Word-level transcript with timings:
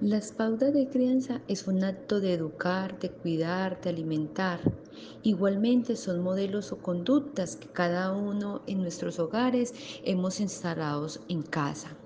Las 0.00 0.32
pautas 0.32 0.72
de 0.72 0.88
crianza 0.88 1.42
es 1.46 1.66
un 1.66 1.84
acto 1.84 2.20
de 2.20 2.32
educar, 2.32 2.98
de 2.98 3.10
cuidar, 3.10 3.82
de 3.82 3.90
alimentar. 3.90 4.58
Igualmente 5.22 5.94
son 5.94 6.22
modelos 6.22 6.72
o 6.72 6.78
conductas 6.78 7.56
que 7.56 7.68
cada 7.68 8.10
uno 8.12 8.62
en 8.66 8.80
nuestros 8.80 9.18
hogares 9.18 9.74
hemos 10.02 10.40
instalado 10.40 11.06
en 11.28 11.42
casa. 11.42 11.98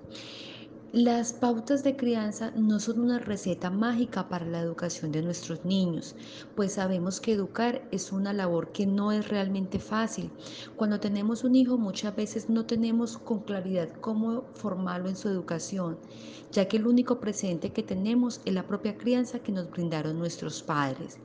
Las 0.95 1.33
pautas 1.33 1.83
de 1.83 1.97
crianza 1.97 2.51
no 2.55 2.79
son 2.79 3.01
una 3.01 3.19
receta 3.19 3.69
mágica 3.69 4.29
para 4.29 4.45
la 4.45 4.61
educación 4.61 5.11
de 5.11 5.21
nuestros 5.21 5.65
niños, 5.65 6.15
pues 6.55 6.75
sabemos 6.75 7.19
que 7.19 7.33
educar 7.33 7.85
es 7.91 8.13
una 8.13 8.31
labor 8.31 8.71
que 8.71 8.87
no 8.87 9.11
es 9.11 9.27
realmente 9.27 9.79
fácil. 9.79 10.31
Cuando 10.77 11.01
tenemos 11.01 11.43
un 11.43 11.55
hijo 11.55 11.77
muchas 11.77 12.15
veces 12.15 12.49
no 12.49 12.65
tenemos 12.65 13.17
con 13.17 13.41
claridad 13.41 13.89
cómo 13.99 14.45
formarlo 14.53 15.09
en 15.09 15.17
su 15.17 15.27
educación, 15.27 15.97
ya 16.53 16.69
que 16.69 16.77
el 16.77 16.87
único 16.87 17.19
presente 17.19 17.73
que 17.73 17.83
tenemos 17.83 18.39
es 18.45 18.53
la 18.53 18.65
propia 18.65 18.97
crianza 18.97 19.39
que 19.39 19.51
nos 19.51 19.69
brindaron 19.69 20.17
nuestros 20.17 20.63
padres. 20.63 21.17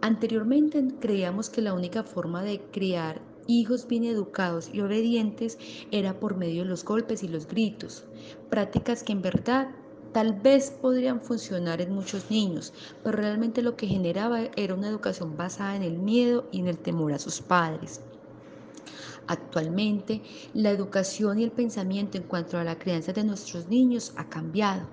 Anteriormente 0.00 0.84
creíamos 0.98 1.48
que 1.48 1.62
la 1.62 1.74
única 1.74 2.02
forma 2.02 2.42
de 2.42 2.60
criar 2.72 3.22
hijos 3.46 3.86
bien 3.86 4.04
educados 4.04 4.70
y 4.72 4.80
obedientes 4.80 5.58
era 5.90 6.18
por 6.18 6.36
medio 6.36 6.62
de 6.62 6.68
los 6.68 6.84
golpes 6.84 7.22
y 7.22 7.28
los 7.28 7.46
gritos, 7.46 8.04
prácticas 8.50 9.02
que 9.02 9.12
en 9.12 9.22
verdad 9.22 9.68
tal 10.12 10.32
vez 10.32 10.70
podrían 10.70 11.20
funcionar 11.20 11.80
en 11.80 11.92
muchos 11.92 12.30
niños, 12.30 12.72
pero 13.02 13.16
realmente 13.16 13.62
lo 13.62 13.76
que 13.76 13.88
generaba 13.88 14.42
era 14.56 14.74
una 14.74 14.88
educación 14.88 15.36
basada 15.36 15.76
en 15.76 15.82
el 15.82 15.98
miedo 15.98 16.48
y 16.52 16.60
en 16.60 16.68
el 16.68 16.78
temor 16.78 17.12
a 17.12 17.18
sus 17.18 17.40
padres. 17.40 18.00
Actualmente, 19.26 20.22
la 20.52 20.70
educación 20.70 21.38
y 21.38 21.44
el 21.44 21.52
pensamiento 21.52 22.18
en 22.18 22.24
cuanto 22.24 22.58
a 22.58 22.64
la 22.64 22.78
crianza 22.78 23.12
de 23.12 23.24
nuestros 23.24 23.68
niños 23.68 24.12
ha 24.16 24.28
cambiado. 24.28 24.88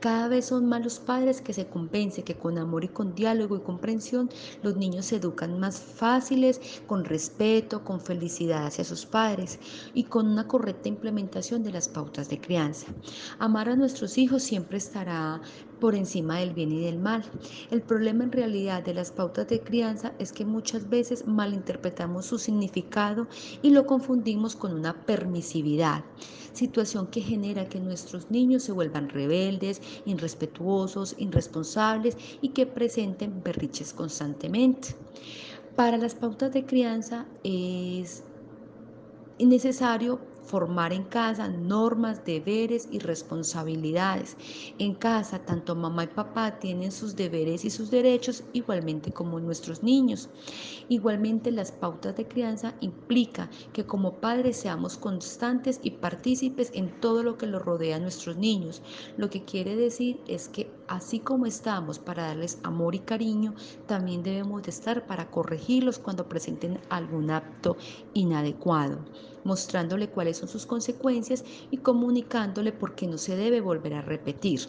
Cada 0.00 0.28
vez 0.28 0.46
son 0.46 0.66
más 0.66 0.82
los 0.82 0.98
padres 0.98 1.40
que 1.40 1.52
se 1.52 1.68
convencen 1.68 2.24
que 2.24 2.36
con 2.36 2.58
amor 2.58 2.84
y 2.84 2.88
con 2.88 3.14
diálogo 3.14 3.56
y 3.56 3.60
comprensión 3.60 4.28
los 4.62 4.76
niños 4.76 5.06
se 5.06 5.16
educan 5.16 5.58
más 5.60 5.80
fáciles, 5.80 6.60
con 6.86 7.04
respeto, 7.04 7.84
con 7.84 8.00
felicidad 8.00 8.66
hacia 8.66 8.84
sus 8.84 9.06
padres 9.06 9.58
y 9.94 10.04
con 10.04 10.26
una 10.28 10.48
correcta 10.48 10.88
implementación 10.88 11.62
de 11.62 11.72
las 11.72 11.88
pautas 11.88 12.28
de 12.28 12.40
crianza. 12.40 12.88
Amar 13.38 13.68
a 13.68 13.76
nuestros 13.76 14.18
hijos 14.18 14.42
siempre 14.42 14.78
estará 14.78 15.40
por 15.80 15.94
encima 15.94 16.38
del 16.38 16.54
bien 16.54 16.72
y 16.72 16.84
del 16.84 16.98
mal. 16.98 17.24
El 17.70 17.82
problema 17.82 18.24
en 18.24 18.32
realidad 18.32 18.82
de 18.82 18.94
las 18.94 19.12
pautas 19.12 19.48
de 19.48 19.60
crianza 19.60 20.12
es 20.18 20.32
que 20.32 20.44
muchas 20.44 20.88
veces 20.88 21.26
malinterpretamos 21.26 22.26
su 22.26 22.38
significado 22.38 23.26
y 23.62 23.70
lo 23.70 23.86
confundimos 23.86 24.56
con 24.56 24.72
una 24.72 25.04
permisividad, 25.06 26.04
situación 26.52 27.06
que 27.06 27.20
genera 27.20 27.68
que 27.68 27.80
nuestros 27.80 28.30
niños 28.30 28.62
se 28.62 28.72
vuelvan 28.72 29.08
rebeldes, 29.08 29.80
irrespetuosos, 30.04 31.14
irresponsables 31.18 32.16
y 32.40 32.50
que 32.50 32.66
presenten 32.66 33.42
berriches 33.42 33.92
constantemente. 33.92 34.96
Para 35.76 35.98
las 35.98 36.14
pautas 36.14 36.52
de 36.52 36.64
crianza 36.64 37.26
es 37.44 38.24
necesario 39.38 40.20
formar 40.46 40.92
en 40.92 41.04
casa 41.04 41.48
normas, 41.48 42.24
deberes 42.24 42.88
y 42.90 42.98
responsabilidades. 43.00 44.36
En 44.78 44.94
casa, 44.94 45.40
tanto 45.40 45.74
mamá 45.74 46.04
y 46.04 46.08
papá 46.08 46.58
tienen 46.58 46.92
sus 46.92 47.16
deberes 47.16 47.64
y 47.64 47.70
sus 47.70 47.90
derechos 47.90 48.44
igualmente 48.52 49.12
como 49.12 49.40
nuestros 49.40 49.82
niños. 49.82 50.28
Igualmente, 50.88 51.50
las 51.50 51.72
pautas 51.72 52.16
de 52.16 52.28
crianza 52.28 52.74
implica 52.80 53.50
que 53.72 53.84
como 53.86 54.20
padres 54.20 54.56
seamos 54.56 54.96
constantes 54.96 55.80
y 55.82 55.90
partícipes 55.92 56.70
en 56.74 57.00
todo 57.00 57.22
lo 57.22 57.36
que 57.36 57.46
los 57.46 57.62
rodea 57.62 57.96
a 57.96 58.00
nuestros 58.00 58.36
niños. 58.36 58.82
Lo 59.16 59.30
que 59.30 59.44
quiere 59.44 59.76
decir 59.76 60.20
es 60.26 60.48
que 60.48 60.75
así 60.88 61.20
como 61.20 61.46
estamos 61.46 61.98
para 61.98 62.24
darles 62.28 62.60
amor 62.62 62.94
y 62.94 63.00
cariño, 63.00 63.54
también 63.86 64.22
debemos 64.22 64.62
de 64.62 64.70
estar 64.70 65.06
para 65.06 65.30
corregirlos 65.30 65.98
cuando 65.98 66.28
presenten 66.28 66.80
algún 66.88 67.30
acto 67.30 67.76
inadecuado 68.12 69.06
mostrándole 69.42 70.10
cuáles 70.10 70.38
son 70.38 70.48
sus 70.48 70.66
consecuencias 70.66 71.44
y 71.70 71.78
comunicándole 71.78 72.72
por 72.72 72.94
qué 72.96 73.06
no 73.06 73.16
se 73.18 73.36
debe 73.36 73.60
volver 73.60 73.94
a 73.94 74.02
repetir. 74.02 74.60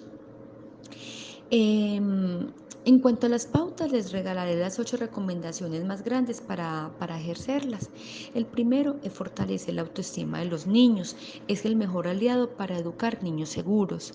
Em, 1.50 2.54
en 2.88 3.00
cuanto 3.00 3.26
a 3.26 3.30
las 3.30 3.46
pautas, 3.46 3.92
les 3.92 4.14
regalaré 4.14 4.56
las 4.56 4.80
ocho 4.80 4.96
recomendaciones 4.96 5.84
más 5.84 6.06
grandes 6.06 6.40
para, 6.40 6.90
para, 6.98 7.20
ejercerlas. 7.20 7.90
El 8.34 8.46
primero 8.46 8.96
es 9.04 9.12
fortalecer 9.12 9.74
la 9.74 9.82
autoestima 9.82 10.40
de 10.40 10.46
los 10.46 10.68
niños. 10.68 11.18
Es 11.50 11.66
el 11.66 11.76
mejor 11.76 12.08
aliado 12.08 12.56
para 12.56 12.78
educar 12.78 13.22
niños 13.22 13.50
seguros. 13.50 14.14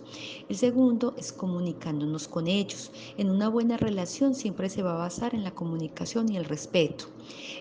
El 0.49 0.57
segundo 0.57 1.13
es 1.19 1.35
comunicándonos 1.35 2.29
con 2.29 2.47
ellos. 2.47 2.91
En 3.19 3.29
una 3.29 3.51
buena 3.51 3.77
relación 3.77 4.35
siempre 4.35 4.71
se 4.71 4.83
va 4.83 4.95
a 4.95 5.05
basar 5.05 5.35
en 5.35 5.45
la 5.45 5.55
comunicación 5.55 6.33
y 6.33 6.39
el 6.39 6.47
respeto. 6.47 7.05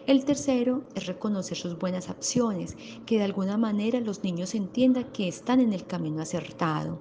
El 0.08 0.24
tercero 0.24 0.84
es 0.96 1.08
reconocer 1.08 1.58
sus 1.58 1.78
buenas 1.78 2.10
acciones, 2.10 2.78
que 3.06 3.18
de 3.18 3.26
alguna 3.26 3.58
manera 3.58 4.00
los 4.00 4.24
niños 4.24 4.56
entiendan 4.56 5.12
que 5.12 5.28
están 5.28 5.60
en 5.60 5.74
el 5.74 5.86
camino 5.86 6.22
acertado. 6.22 7.00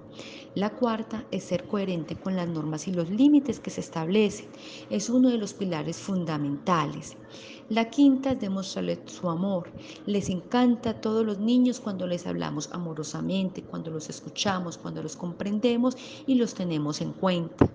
La 0.53 0.69
cuarta 0.69 1.23
es 1.31 1.45
ser 1.45 1.65
coherente 1.65 2.17
con 2.17 2.35
las 2.35 2.45
normas 2.45 2.85
y 2.89 2.91
los 2.91 3.09
límites 3.09 3.61
que 3.61 3.69
se 3.69 3.79
establecen. 3.79 4.47
Es 4.89 5.09
uno 5.09 5.29
de 5.29 5.37
los 5.37 5.53
pilares 5.53 5.95
fundamentales. 5.95 7.15
La 7.69 7.89
quinta 7.89 8.31
es 8.31 8.41
demostrarles 8.41 8.99
su 9.05 9.29
amor. 9.29 9.71
Les 10.05 10.27
encanta 10.27 10.89
a 10.89 10.99
todos 10.99 11.25
los 11.25 11.39
niños 11.39 11.79
cuando 11.79 12.05
les 12.05 12.27
hablamos 12.27 12.69
amorosamente, 12.73 13.63
cuando 13.63 13.91
los 13.91 14.09
escuchamos, 14.09 14.77
cuando 14.77 15.01
los 15.01 15.15
comprendemos 15.15 15.95
y 16.27 16.35
los 16.35 16.53
tenemos 16.53 16.99
en 16.99 17.13
cuenta. 17.13 17.69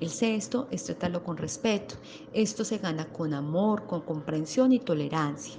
El 0.00 0.08
sexto 0.08 0.68
es 0.70 0.84
tratarlo 0.84 1.22
con 1.22 1.36
respeto. 1.36 1.96
Esto 2.32 2.64
se 2.64 2.78
gana 2.78 3.12
con 3.12 3.34
amor, 3.34 3.86
con 3.86 4.00
comprensión 4.00 4.72
y 4.72 4.78
tolerancia. 4.78 5.56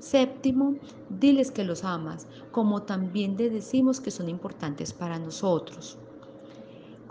Séptimo, 0.00 0.76
diles 1.08 1.50
que 1.50 1.64
los 1.64 1.84
amas, 1.84 2.26
como 2.52 2.82
también 2.82 3.36
les 3.36 3.52
decimos 3.52 4.00
que 4.00 4.10
son 4.10 4.28
importantes 4.28 4.92
para 4.92 5.18
nosotros. 5.18 5.98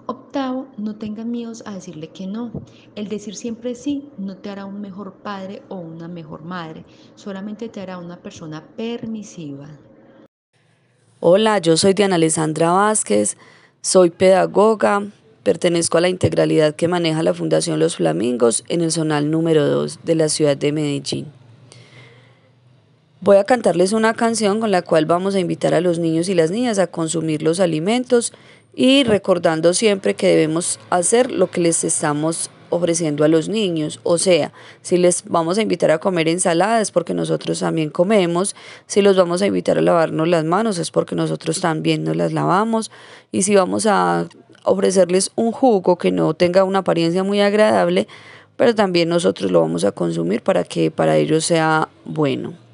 Octavo, 0.05 0.67
no 0.77 0.95
tengan 0.95 1.29
miedos 1.29 1.63
a 1.65 1.73
decirle 1.73 2.09
que 2.09 2.27
no. 2.27 2.51
El 2.95 3.09
decir 3.09 3.35
siempre 3.35 3.75
sí 3.75 4.09
no 4.17 4.37
te 4.37 4.49
hará 4.49 4.65
un 4.65 4.79
mejor 4.79 5.15
padre 5.15 5.63
o 5.67 5.75
una 5.75 6.07
mejor 6.07 6.43
madre, 6.43 6.85
solamente 7.15 7.67
te 7.67 7.81
hará 7.81 7.97
una 7.97 8.17
persona 8.17 8.65
permisiva. 8.77 9.67
Hola, 11.19 11.57
yo 11.59 11.75
soy 11.75 11.93
Diana 11.93 12.15
Alessandra 12.15 12.71
Vázquez, 12.71 13.37
soy 13.81 14.11
pedagoga, 14.11 15.07
Pertenezco 15.47 15.97
a 15.97 16.01
la 16.01 16.09
integralidad 16.09 16.75
que 16.75 16.89
maneja 16.89 17.23
la 17.23 17.33
Fundación 17.33 17.79
Los 17.79 17.95
Flamingos 17.95 18.65
en 18.67 18.81
el 18.81 18.91
zonal 18.91 19.31
número 19.31 19.65
2 19.65 19.99
de 20.03 20.15
la 20.15 20.27
ciudad 20.27 20.57
de 20.57 20.73
Medellín. 20.73 21.36
Voy 23.19 23.37
a 23.37 23.45
cantarles 23.45 23.93
una 23.93 24.13
canción 24.13 24.59
con 24.59 24.69
la 24.69 24.83
cual 24.83 25.07
vamos 25.07 25.33
a 25.33 25.39
invitar 25.39 25.73
a 25.73 25.81
los 25.81 25.97
niños 25.97 26.29
y 26.29 26.35
las 26.35 26.51
niñas 26.51 26.77
a 26.77 26.85
consumir 26.85 27.41
los 27.41 27.59
alimentos 27.59 28.31
y 28.75 29.03
recordando 29.03 29.73
siempre 29.73 30.13
que 30.13 30.27
debemos 30.27 30.79
hacer 30.91 31.31
lo 31.31 31.49
que 31.49 31.59
les 31.59 31.83
estamos 31.83 32.51
ofreciendo 32.69 33.23
a 33.23 33.27
los 33.27 33.49
niños. 33.49 33.99
O 34.03 34.19
sea, 34.19 34.53
si 34.83 34.97
les 34.97 35.23
vamos 35.25 35.57
a 35.57 35.63
invitar 35.63 35.89
a 35.89 35.97
comer 35.97 36.27
ensaladas 36.27 36.91
porque 36.91 37.15
nosotros 37.15 37.59
también 37.59 37.89
comemos. 37.89 38.55
Si 38.85 39.01
los 39.01 39.17
vamos 39.17 39.41
a 39.41 39.47
invitar 39.47 39.79
a 39.79 39.81
lavarnos 39.81 40.27
las 40.27 40.43
manos 40.43 40.77
es 40.77 40.91
porque 40.91 41.15
nosotros 41.15 41.59
también 41.59 42.03
nos 42.03 42.15
las 42.15 42.33
lavamos. 42.33 42.91
Y 43.31 43.41
si 43.41 43.55
vamos 43.55 43.87
a 43.87 44.27
ofrecerles 44.63 45.31
un 45.35 45.51
jugo 45.51 45.97
que 45.97 46.11
no 46.11 46.35
tenga 46.35 46.63
una 46.63 46.79
apariencia 46.79 47.23
muy 47.23 47.41
agradable, 47.41 48.07
pero 48.57 48.75
también 48.75 49.09
nosotros 49.09 49.49
lo 49.49 49.61
vamos 49.61 49.85
a 49.85 49.91
consumir 49.91 50.43
para 50.43 50.63
que 50.63 50.91
para 50.91 51.17
ellos 51.17 51.45
sea 51.45 51.89
bueno. 52.05 52.66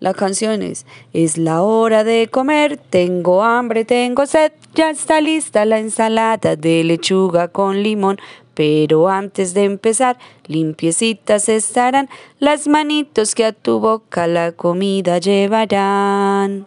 La 0.00 0.14
canción 0.14 0.62
es, 0.62 0.86
es 1.12 1.36
la 1.36 1.62
hora 1.62 2.04
de 2.04 2.28
comer, 2.28 2.78
tengo 2.78 3.42
hambre, 3.42 3.84
tengo 3.84 4.24
sed, 4.24 4.50
ya 4.74 4.88
está 4.88 5.20
lista 5.20 5.66
la 5.66 5.78
ensalada 5.78 6.56
de 6.56 6.82
lechuga 6.84 7.48
con 7.48 7.82
limón, 7.82 8.18
pero 8.54 9.10
antes 9.10 9.52
de 9.52 9.64
empezar, 9.64 10.16
limpiecitas 10.46 11.50
estarán 11.50 12.08
las 12.38 12.66
manitos 12.66 13.34
que 13.34 13.44
a 13.44 13.52
tu 13.52 13.78
boca 13.78 14.26
la 14.26 14.52
comida 14.52 15.18
llevarán. 15.18 16.66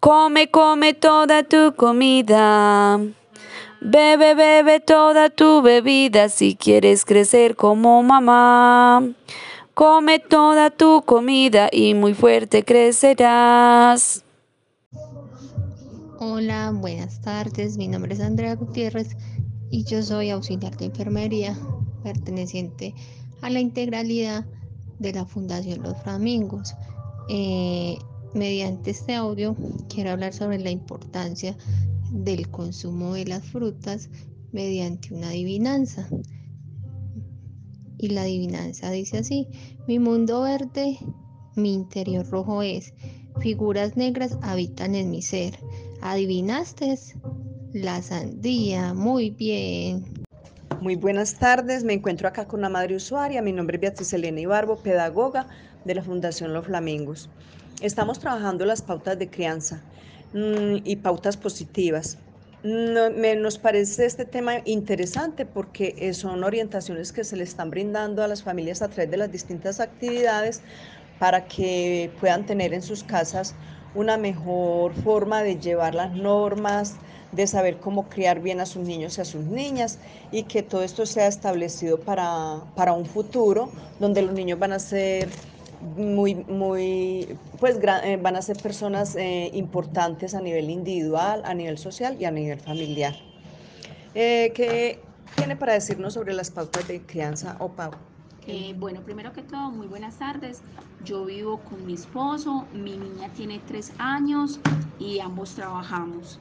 Come, 0.00 0.50
come 0.50 0.92
toda 0.92 1.44
tu 1.44 1.74
comida. 1.74 3.00
Bebe, 3.80 4.34
bebe 4.34 4.80
toda 4.80 5.30
tu 5.30 5.62
bebida 5.62 6.28
si 6.28 6.56
quieres 6.56 7.06
crecer 7.06 7.56
como 7.56 8.02
mamá. 8.02 9.02
Come 9.74 10.20
toda 10.20 10.70
tu 10.70 11.02
comida 11.02 11.68
y 11.72 11.94
muy 11.94 12.14
fuerte 12.14 12.62
crecerás. 12.62 14.22
Hola, 16.20 16.70
buenas 16.72 17.20
tardes. 17.20 17.76
Mi 17.76 17.88
nombre 17.88 18.14
es 18.14 18.20
Andrea 18.20 18.54
Gutiérrez 18.54 19.16
y 19.70 19.82
yo 19.82 20.00
soy 20.04 20.30
auxiliar 20.30 20.76
de 20.76 20.84
enfermería 20.84 21.58
perteneciente 22.04 22.94
a 23.42 23.50
la 23.50 23.58
integralidad 23.58 24.46
de 25.00 25.12
la 25.12 25.24
Fundación 25.24 25.82
Los 25.82 26.00
Flamingos. 26.04 26.76
Eh, 27.28 27.98
mediante 28.32 28.92
este 28.92 29.16
audio 29.16 29.56
quiero 29.88 30.12
hablar 30.12 30.32
sobre 30.32 30.60
la 30.60 30.70
importancia 30.70 31.56
del 32.12 32.48
consumo 32.48 33.14
de 33.14 33.24
las 33.24 33.44
frutas 33.44 34.08
mediante 34.52 35.12
una 35.12 35.30
adivinanza. 35.30 36.08
Y 38.04 38.08
la 38.08 38.20
adivinanza 38.20 38.90
dice 38.90 39.16
así, 39.16 39.48
mi 39.86 39.98
mundo 39.98 40.42
verde, 40.42 40.98
mi 41.56 41.72
interior 41.72 42.28
rojo 42.28 42.60
es, 42.60 42.92
figuras 43.40 43.96
negras 43.96 44.36
habitan 44.42 44.94
en 44.94 45.10
mi 45.10 45.22
ser. 45.22 45.58
¿Adivinaste? 46.02 46.98
La 47.72 48.02
sandía, 48.02 48.92
muy 48.92 49.30
bien. 49.30 50.04
Muy 50.82 50.96
buenas 50.96 51.38
tardes, 51.38 51.82
me 51.82 51.94
encuentro 51.94 52.28
acá 52.28 52.46
con 52.46 52.60
una 52.60 52.68
madre 52.68 52.94
usuaria, 52.94 53.40
mi 53.40 53.52
nombre 53.52 53.78
es 53.78 53.80
Beatriz 53.80 54.12
Elena 54.12 54.38
Ibarbo, 54.38 54.76
pedagoga 54.76 55.46
de 55.86 55.94
la 55.94 56.02
Fundación 56.02 56.52
Los 56.52 56.66
Flamingos. 56.66 57.30
Estamos 57.80 58.18
trabajando 58.18 58.66
las 58.66 58.82
pautas 58.82 59.18
de 59.18 59.30
crianza 59.30 59.82
mmm, 60.34 60.76
y 60.84 60.96
pautas 60.96 61.38
positivas. 61.38 62.18
No, 62.64 63.10
me, 63.10 63.36
nos 63.36 63.58
parece 63.58 64.06
este 64.06 64.24
tema 64.24 64.62
interesante 64.64 65.44
porque 65.44 65.96
eh, 65.98 66.14
son 66.14 66.42
orientaciones 66.44 67.12
que 67.12 67.22
se 67.22 67.36
le 67.36 67.44
están 67.44 67.68
brindando 67.70 68.22
a 68.22 68.28
las 68.28 68.42
familias 68.42 68.80
a 68.80 68.88
través 68.88 69.10
de 69.10 69.18
las 69.18 69.30
distintas 69.30 69.80
actividades 69.80 70.64
para 71.18 71.46
que 71.46 72.16
puedan 72.18 72.46
tener 72.46 72.72
en 72.72 72.80
sus 72.82 73.04
casas 73.04 73.58
una 73.92 74.16
mejor 74.16 74.94
forma 74.94 75.42
de 75.42 75.58
llevar 75.60 75.94
las 75.94 76.14
normas, 76.14 77.00
de 77.30 77.46
saber 77.46 77.80
cómo 77.80 78.08
criar 78.08 78.40
bien 78.40 78.60
a 78.60 78.66
sus 78.66 78.82
niños 78.82 79.18
y 79.18 79.20
a 79.20 79.24
sus 79.26 79.44
niñas 79.46 80.00
y 80.30 80.44
que 80.48 80.62
todo 80.62 80.82
esto 80.84 81.04
sea 81.06 81.26
establecido 81.28 82.02
para, 82.04 82.70
para 82.74 82.94
un 82.94 83.04
futuro 83.06 83.74
donde 83.98 84.22
los 84.22 84.34
niños 84.34 84.58
van 84.58 84.72
a 84.72 84.78
ser 84.78 85.38
muy, 85.84 86.34
muy, 86.34 87.36
pues 87.60 87.78
eh, 87.82 88.18
van 88.20 88.36
a 88.36 88.42
ser 88.42 88.56
personas 88.56 89.16
eh, 89.16 89.50
importantes 89.54 90.34
a 90.34 90.40
nivel 90.40 90.70
individual, 90.70 91.42
a 91.44 91.54
nivel 91.54 91.78
social 91.78 92.16
y 92.18 92.24
a 92.24 92.30
nivel 92.30 92.58
familiar. 92.60 93.14
Eh, 94.14 94.52
¿Qué 94.54 95.00
tiene 95.36 95.56
para 95.56 95.74
decirnos 95.74 96.14
sobre 96.14 96.34
las 96.34 96.50
pautas 96.50 96.86
de 96.88 97.02
crianza 97.02 97.56
o 97.58 97.68
Pau? 97.68 97.92
Eh, 98.46 98.74
bueno, 98.78 99.00
primero 99.02 99.32
que 99.32 99.42
todo, 99.42 99.70
muy 99.70 99.86
buenas 99.86 100.18
tardes. 100.18 100.60
Yo 101.04 101.24
vivo 101.24 101.58
con 101.60 101.84
mi 101.86 101.94
esposo, 101.94 102.66
mi 102.72 102.96
niña 102.96 103.28
tiene 103.34 103.60
tres 103.66 103.92
años 103.98 104.60
y 104.98 105.18
ambos 105.20 105.54
trabajamos. 105.54 106.38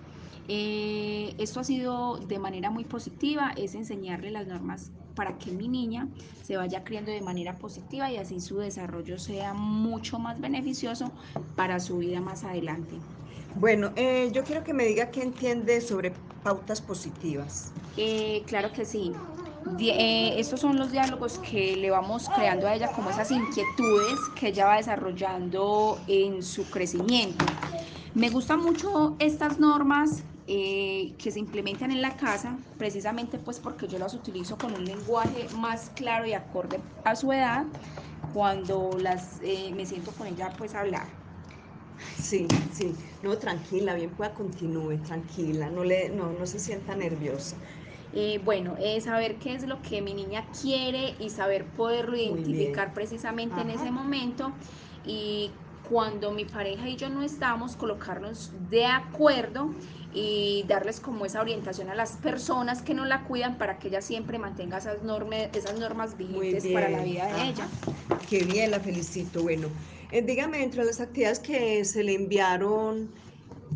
Eh, 0.48 1.34
esto 1.38 1.62
ha 1.62 1.63
sido 1.63 2.18
de 2.18 2.40
manera 2.40 2.69
muy 2.69 2.84
positiva, 2.84 3.54
es 3.56 3.75
enseñarle 3.75 4.31
las 4.31 4.48
normas 4.48 4.92
para 5.15 5.38
que 5.38 5.51
mi 5.51 5.68
niña 5.68 6.07
se 6.44 6.57
vaya 6.57 6.83
criando 6.83 7.12
de 7.12 7.21
manera 7.21 7.56
positiva 7.57 8.12
y 8.12 8.18
así 8.18 8.39
su 8.39 8.57
desarrollo 8.57 9.18
sea 9.18 9.54
mucho 9.54 10.19
más 10.19 10.39
beneficioso 10.39 11.12
para 11.56 11.80
su 11.80 12.00
vida 12.00 12.19
más 12.19 12.44
adelante. 12.44 12.95
Bueno, 13.56 13.92
eh, 13.95 14.30
yo 14.33 14.44
quiero 14.44 14.63
que 14.63 14.74
me 14.74 14.86
diga 14.86 15.12
qué 15.12 15.21
entiende 15.21 15.80
sobre 15.81 16.13
pautas 16.44 16.81
positivas. 16.81 17.71
Eh, 17.98 18.44
claro 18.48 18.71
que 18.71 18.86
sí. 18.86 19.13
Eh, 19.80 20.33
estos 20.38 20.60
son 20.60 20.77
los 20.77 20.92
diálogos 20.92 21.39
que 21.39 21.77
le 21.77 21.89
vamos 21.89 22.30
creando 22.36 22.68
a 22.68 22.75
ella 22.75 22.92
como 22.92 23.09
esas 23.09 23.31
inquietudes 23.31 24.19
que 24.38 24.50
ella 24.50 24.66
va 24.66 24.77
desarrollando 24.77 26.00
en 26.07 26.44
su 26.44 26.69
crecimiento. 26.69 27.45
Me 28.13 28.30
gustan 28.30 28.59
mucho 28.59 29.16
estas 29.19 29.59
normas 29.59 30.24
eh, 30.48 31.16
que 31.18 31.31
se 31.31 31.40
implementan 31.40 31.92
en 31.92 32.01
la 32.01 32.16
casa, 32.18 32.60
precisamente 32.78 33.40
pues 33.40 33.60
porque 33.60 33.88
yo 33.88 34.00
las 34.00 34.13
utilizo 34.13 34.60
con 34.60 34.74
un 34.74 34.86
lenguaje 34.86 35.50
más 35.50 35.90
claro 35.92 36.25
y 36.25 36.34
acorde 36.34 36.84
a 37.04 37.16
su 37.16 37.31
edad 37.34 37.68
cuando 38.28 38.98
las 38.98 39.40
eh, 39.42 39.72
me 39.74 39.86
siento 39.86 40.16
con 40.16 40.28
ella 40.28 40.56
pues 40.57 40.75
a 40.75 40.81
hablar. 40.81 41.07
Sí, 42.16 42.48
sí, 42.72 42.98
no, 43.22 43.38
tranquila, 43.38 43.94
bien 43.94 44.16
pueda 44.16 44.34
continúe, 44.34 45.01
tranquila, 45.04 45.69
no, 45.69 45.84
le, 45.84 46.10
no, 46.10 46.31
no 46.34 46.45
se 46.45 46.60
sienta 46.60 46.95
nerviosa. 46.95 47.57
Eh, 48.12 48.40
bueno, 48.44 48.75
eh, 48.80 49.01
saber 49.01 49.40
qué 49.40 49.54
es 49.56 49.63
lo 49.66 49.81
que 49.81 50.01
mi 50.01 50.13
niña 50.13 50.51
quiere 50.62 51.16
y 51.19 51.31
saber 51.31 51.74
poderlo 51.74 52.16
identificar 52.16 52.94
precisamente 52.94 53.56
Ajá. 53.56 53.62
en 53.62 53.69
ese 53.72 53.90
momento 53.92 54.54
y 55.04 55.51
cuando 55.83 56.31
mi 56.31 56.45
pareja 56.45 56.88
y 56.89 56.95
yo 56.95 57.09
no 57.09 57.24
estamos, 57.24 57.75
colocarnos 57.75 58.50
de 58.69 58.85
acuerdo 58.85 59.75
y 60.12 60.63
darles 60.68 61.00
como 61.00 61.25
esa 61.25 61.41
orientación 61.41 61.89
a 61.89 61.95
las 61.95 62.18
personas 62.18 62.81
que 62.81 62.94
no 62.94 63.06
la 63.06 63.25
cuidan 63.25 63.57
para 63.57 63.80
que 63.80 63.89
ella 63.89 64.01
siempre 64.01 64.39
mantenga 64.39 64.77
esas 64.77 65.03
normas, 65.03 65.50
esas 65.53 65.77
normas 65.77 66.18
vigentes 66.18 66.65
para 66.68 66.89
la 66.89 67.03
vida 67.03 67.25
de 67.25 67.31
Ajá. 67.31 67.50
ella. 67.50 67.68
Qué 68.25 68.44
bien, 68.44 68.71
la 68.71 68.80
felicito. 68.80 69.41
Bueno, 69.41 69.68
eh, 70.09 70.21
dígame, 70.21 70.63
entre 70.63 70.85
las 70.85 71.00
actividades 71.01 71.39
que 71.39 71.83
se 71.83 72.03
le 72.03 72.13
enviaron, 72.13 73.13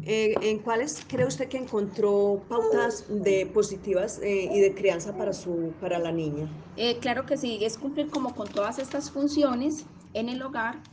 eh, 0.02 0.40
¿en 0.42 0.60
cuáles 0.60 1.04
cree 1.08 1.26
usted 1.26 1.50
que 1.50 1.58
encontró 1.58 2.46
pautas 2.48 3.06
de 3.10 3.46
positivas 3.54 4.20
eh, 4.20 4.48
y 4.52 4.60
de 4.62 4.74
crianza 4.74 5.18
para, 5.18 5.34
su, 5.34 5.76
para 5.80 6.00
la 6.00 6.12
niña? 6.12 6.48
Eh, 6.76 7.00
claro 7.00 7.26
que 7.26 7.38
sí, 7.38 7.60
es 7.62 7.78
cumplir 7.78 8.10
como 8.10 8.36
con 8.36 8.52
todas 8.54 8.80
estas 8.80 9.12
funciones 9.12 9.90
en 10.14 10.30
el 10.30 10.42
hogar, 10.42 10.84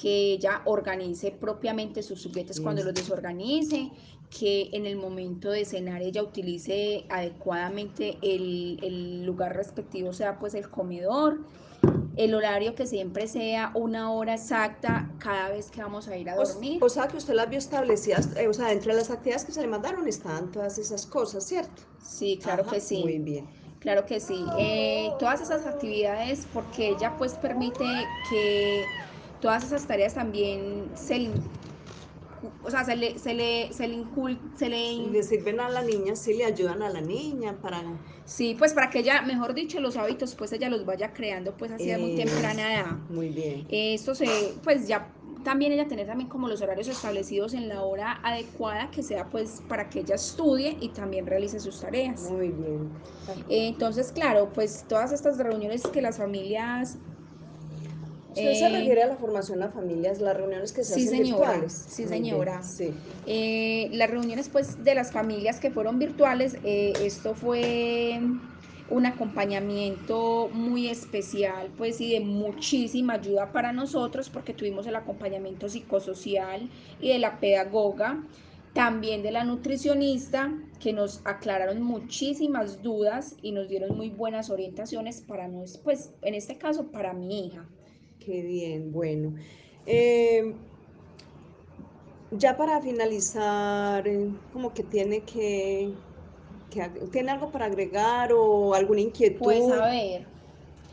que 0.00 0.32
ella 0.32 0.62
organice 0.64 1.32
propiamente 1.32 2.02
sus 2.02 2.24
juguetes 2.24 2.60
cuando 2.60 2.84
los 2.84 2.94
desorganice, 2.94 3.90
que 4.30 4.68
en 4.72 4.86
el 4.86 4.96
momento 4.96 5.50
de 5.50 5.64
cenar 5.64 6.02
ella 6.02 6.22
utilice 6.22 7.04
adecuadamente 7.08 8.16
el, 8.22 8.78
el 8.82 9.24
lugar 9.24 9.56
respectivo, 9.56 10.12
sea 10.12 10.38
pues 10.38 10.54
el 10.54 10.68
comedor, 10.70 11.40
el 12.16 12.34
horario 12.34 12.74
que 12.74 12.86
siempre 12.86 13.26
sea 13.26 13.72
una 13.74 14.12
hora 14.12 14.34
exacta 14.34 15.10
cada 15.18 15.50
vez 15.50 15.70
que 15.70 15.82
vamos 15.82 16.06
a 16.08 16.16
ir 16.16 16.30
a 16.30 16.36
dormir. 16.36 16.82
O, 16.82 16.86
o 16.86 16.88
sea 16.88 17.08
que 17.08 17.16
usted 17.16 17.34
las 17.34 17.48
vio 17.48 17.58
establecidas, 17.58 18.36
eh, 18.36 18.46
o 18.46 18.52
sea, 18.52 18.72
entre 18.72 18.94
las 18.94 19.10
actividades 19.10 19.44
que 19.44 19.52
se 19.52 19.62
le 19.62 19.68
mandaron 19.68 20.06
estaban 20.06 20.52
todas 20.52 20.78
esas 20.78 21.06
cosas, 21.06 21.44
¿cierto? 21.44 21.82
Sí, 22.00 22.38
claro 22.42 22.62
Ajá, 22.62 22.72
que 22.72 22.80
sí. 22.80 23.00
Muy 23.02 23.18
bien. 23.18 23.48
Claro 23.80 24.04
que 24.04 24.18
sí. 24.18 24.44
Eh, 24.58 25.10
todas 25.20 25.40
esas 25.40 25.64
actividades, 25.64 26.46
porque 26.52 26.88
ella 26.88 27.16
pues 27.16 27.34
permite 27.34 27.84
que 28.28 28.84
todas 29.40 29.64
esas 29.64 29.86
tareas 29.86 30.14
también 30.14 30.90
se 30.94 31.30
o 32.62 32.70
sea, 32.70 32.84
se 32.84 32.96
le, 32.96 33.18
se 33.18 33.34
le, 33.34 33.72
se 33.72 33.88
le, 33.88 33.94
incul, 33.94 34.38
se 34.56 34.68
le, 34.68 35.22
sirven 35.22 35.60
a 35.60 35.68
la 35.68 35.82
niña, 35.82 36.14
sí 36.14 36.34
le 36.34 36.44
ayudan 36.44 36.82
a 36.82 36.88
la 36.88 37.00
niña 37.00 37.56
para... 37.60 37.82
Sí, 38.24 38.54
pues 38.58 38.74
para 38.74 38.90
que 38.90 39.00
ella, 39.00 39.22
mejor 39.22 39.54
dicho, 39.54 39.80
los 39.80 39.96
hábitos, 39.96 40.34
pues 40.34 40.52
ella 40.52 40.68
los 40.68 40.84
vaya 40.84 41.12
creando 41.12 41.56
pues 41.56 41.72
así 41.72 41.86
de 41.86 41.98
muy 41.98 42.14
temprana 42.14 42.74
edad. 42.74 42.96
Muy 43.08 43.30
bien. 43.30 43.66
Esto 43.70 44.14
se, 44.14 44.26
pues 44.62 44.86
ya 44.86 45.10
también 45.44 45.72
ella 45.72 45.88
tener 45.88 46.06
también 46.06 46.28
como 46.28 46.46
los 46.46 46.60
horarios 46.60 46.88
establecidos 46.88 47.54
en 47.54 47.68
la 47.68 47.82
hora 47.82 48.20
adecuada 48.22 48.90
que 48.90 49.02
sea 49.02 49.28
pues 49.30 49.62
para 49.68 49.88
que 49.88 50.00
ella 50.00 50.16
estudie 50.16 50.76
y 50.80 50.90
también 50.90 51.26
realice 51.26 51.58
sus 51.58 51.80
tareas. 51.80 52.30
Muy 52.30 52.48
bien. 52.48 52.90
Entonces, 53.48 54.12
claro, 54.12 54.50
pues 54.52 54.84
todas 54.88 55.12
estas 55.12 55.38
reuniones 55.38 55.82
que 55.86 56.02
las 56.02 56.18
familias 56.18 56.98
¿Usted 58.38 58.50
eh, 58.50 58.54
se 58.54 58.68
refiere 58.68 59.02
a 59.02 59.06
la 59.06 59.16
formación 59.16 59.62
a 59.62 59.70
familias, 59.70 60.20
las 60.20 60.36
reuniones 60.36 60.72
que 60.72 60.84
se 60.84 60.94
sí, 60.94 61.06
hacen 61.06 61.24
señora, 61.24 61.50
virtuales? 61.50 61.86
Sí, 61.88 62.06
señora. 62.06 62.62
Sí. 62.62 62.94
Eh, 63.26 63.90
las 63.92 64.10
reuniones 64.10 64.48
pues 64.48 64.82
de 64.84 64.94
las 64.94 65.12
familias 65.12 65.58
que 65.58 65.70
fueron 65.70 65.98
virtuales, 65.98 66.56
eh, 66.64 66.92
esto 67.00 67.34
fue 67.34 68.20
un 68.90 69.06
acompañamiento 69.06 70.48
muy 70.52 70.88
especial 70.88 71.70
pues 71.76 72.00
y 72.00 72.12
de 72.12 72.20
muchísima 72.20 73.14
ayuda 73.14 73.52
para 73.52 73.72
nosotros 73.72 74.30
porque 74.30 74.54
tuvimos 74.54 74.86
el 74.86 74.96
acompañamiento 74.96 75.68
psicosocial 75.68 76.70
y 77.00 77.08
de 77.08 77.18
la 77.18 77.38
pedagoga, 77.38 78.24
también 78.72 79.22
de 79.22 79.32
la 79.32 79.44
nutricionista 79.44 80.52
que 80.80 80.92
nos 80.92 81.20
aclararon 81.24 81.82
muchísimas 81.82 82.82
dudas 82.82 83.36
y 83.42 83.52
nos 83.52 83.68
dieron 83.68 83.96
muy 83.96 84.10
buenas 84.10 84.48
orientaciones 84.50 85.20
para 85.20 85.48
nos, 85.48 85.78
pues 85.78 86.12
en 86.22 86.34
este 86.34 86.56
caso 86.56 86.90
para 86.90 87.12
mi 87.12 87.46
hija. 87.46 87.66
Qué 88.18 88.42
bien, 88.42 88.92
bueno. 88.92 89.34
Eh, 89.86 90.54
ya 92.30 92.56
para 92.56 92.80
finalizar, 92.80 94.06
eh, 94.06 94.30
como 94.52 94.72
que 94.74 94.82
tiene 94.82 95.20
que, 95.20 95.92
que, 96.70 96.88
¿tiene 97.10 97.30
algo 97.30 97.50
para 97.50 97.66
agregar 97.66 98.32
o 98.32 98.74
alguna 98.74 99.00
inquietud? 99.00 99.44
Pues 99.44 99.70
a 99.70 99.86
ver. 99.86 100.26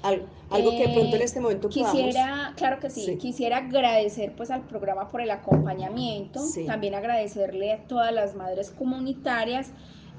Al, 0.04 0.28
algo 0.50 0.72
eh, 0.72 0.78
que 0.78 0.90
pronto 0.90 1.16
en 1.16 1.22
este 1.22 1.40
momento 1.40 1.70
quisiera, 1.70 2.26
podamos... 2.26 2.56
claro 2.56 2.80
que 2.80 2.90
sí, 2.90 3.06
sí, 3.06 3.18
quisiera 3.18 3.58
agradecer 3.58 4.34
pues 4.36 4.52
al 4.52 4.62
programa 4.62 5.08
por 5.10 5.22
el 5.22 5.32
acompañamiento, 5.32 6.40
sí. 6.42 6.66
también 6.66 6.94
agradecerle 6.94 7.74
a 7.74 7.88
todas 7.88 8.14
las 8.14 8.36
madres 8.36 8.70
comunitarias 8.70 9.72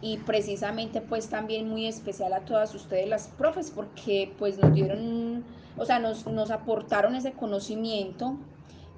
y 0.02 0.18
precisamente 0.18 1.00
pues 1.00 1.28
también 1.28 1.68
muy 1.68 1.86
especial 1.86 2.32
a 2.32 2.40
todas 2.40 2.74
ustedes 2.74 3.08
las 3.08 3.28
profes 3.28 3.70
porque 3.70 4.32
pues 4.38 4.58
nos 4.58 4.74
dieron, 4.74 5.44
o 5.76 5.84
sea, 5.84 5.98
nos, 5.98 6.26
nos 6.26 6.50
aportaron 6.50 7.14
ese 7.14 7.32
conocimiento 7.32 8.38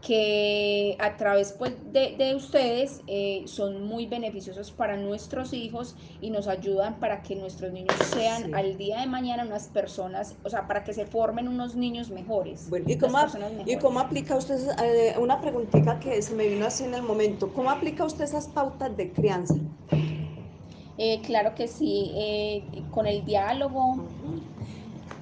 que 0.00 0.96
a 1.00 1.16
través 1.16 1.52
pues, 1.52 1.72
de, 1.92 2.14
de 2.16 2.34
ustedes 2.34 3.02
eh, 3.06 3.42
son 3.46 3.84
muy 3.84 4.06
beneficiosos 4.06 4.70
para 4.70 4.96
nuestros 4.96 5.52
hijos 5.52 5.96
y 6.20 6.30
nos 6.30 6.46
ayudan 6.46 7.00
para 7.00 7.22
que 7.22 7.34
nuestros 7.34 7.72
niños 7.72 7.96
sean 8.12 8.44
sí. 8.44 8.50
al 8.54 8.76
día 8.78 9.00
de 9.00 9.06
mañana 9.06 9.44
unas 9.44 9.68
personas, 9.68 10.36
o 10.44 10.50
sea, 10.50 10.66
para 10.66 10.84
que 10.84 10.92
se 10.92 11.04
formen 11.04 11.48
unos 11.48 11.74
niños 11.74 12.10
mejores. 12.10 12.68
Bueno, 12.70 12.86
¿y 12.88 12.96
cómo, 12.96 13.18
¿y 13.66 13.76
cómo 13.76 14.00
aplica 14.00 14.36
usted, 14.36 14.58
eh, 14.82 15.14
una 15.18 15.40
preguntita 15.40 15.98
que 15.98 16.20
se 16.22 16.34
me 16.34 16.46
vino 16.46 16.66
así 16.66 16.84
en 16.84 16.94
el 16.94 17.02
momento, 17.02 17.52
¿cómo 17.52 17.70
aplica 17.70 18.04
usted 18.04 18.24
esas 18.24 18.46
pautas 18.46 18.96
de 18.96 19.12
crianza? 19.12 19.54
Eh, 21.00 21.20
claro 21.22 21.54
que 21.54 21.68
sí, 21.68 22.10
eh, 22.16 22.64
con 22.90 23.06
el 23.06 23.24
diálogo, 23.24 24.04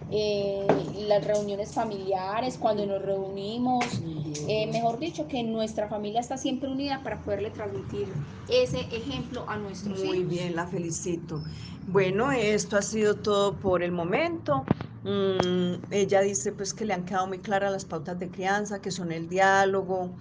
eh, 0.08 0.90
las 1.08 1.24
reuniones 1.24 1.74
familiares, 1.74 2.58
cuando 2.58 2.86
nos 2.86 3.02
reunimos, 3.02 4.04
eh, 4.44 4.66
mejor 4.72 4.98
dicho, 4.98 5.26
que 5.28 5.42
nuestra 5.42 5.88
familia 5.88 6.20
está 6.20 6.36
siempre 6.38 6.70
unida 6.70 7.02
para 7.02 7.22
poderle 7.22 7.50
transmitir 7.50 8.20
ese 8.46 8.80
ejemplo 8.96 9.48
a 9.48 9.58
nuestros 9.58 10.04
Muy 10.04 10.04
hijos. 10.04 10.24
bien, 10.24 10.54
la 10.56 10.66
felicito. 10.66 11.44
Bueno, 11.84 12.32
esto 12.32 12.76
ha 12.78 12.82
sido 12.82 13.20
todo 13.20 13.58
por 13.58 13.82
el 13.82 13.92
momento. 13.92 14.66
Mm, 15.02 15.84
ella 15.90 16.20
dice 16.22 16.52
pues 16.52 16.72
que 16.74 16.84
le 16.86 16.94
han 16.94 17.04
quedado 17.04 17.26
muy 17.28 17.40
claras 17.42 17.70
las 17.72 17.84
pautas 17.84 18.18
de 18.18 18.30
crianza, 18.30 18.80
que 18.80 18.90
son 18.90 19.12
el 19.12 19.28
diálogo, 19.28 20.16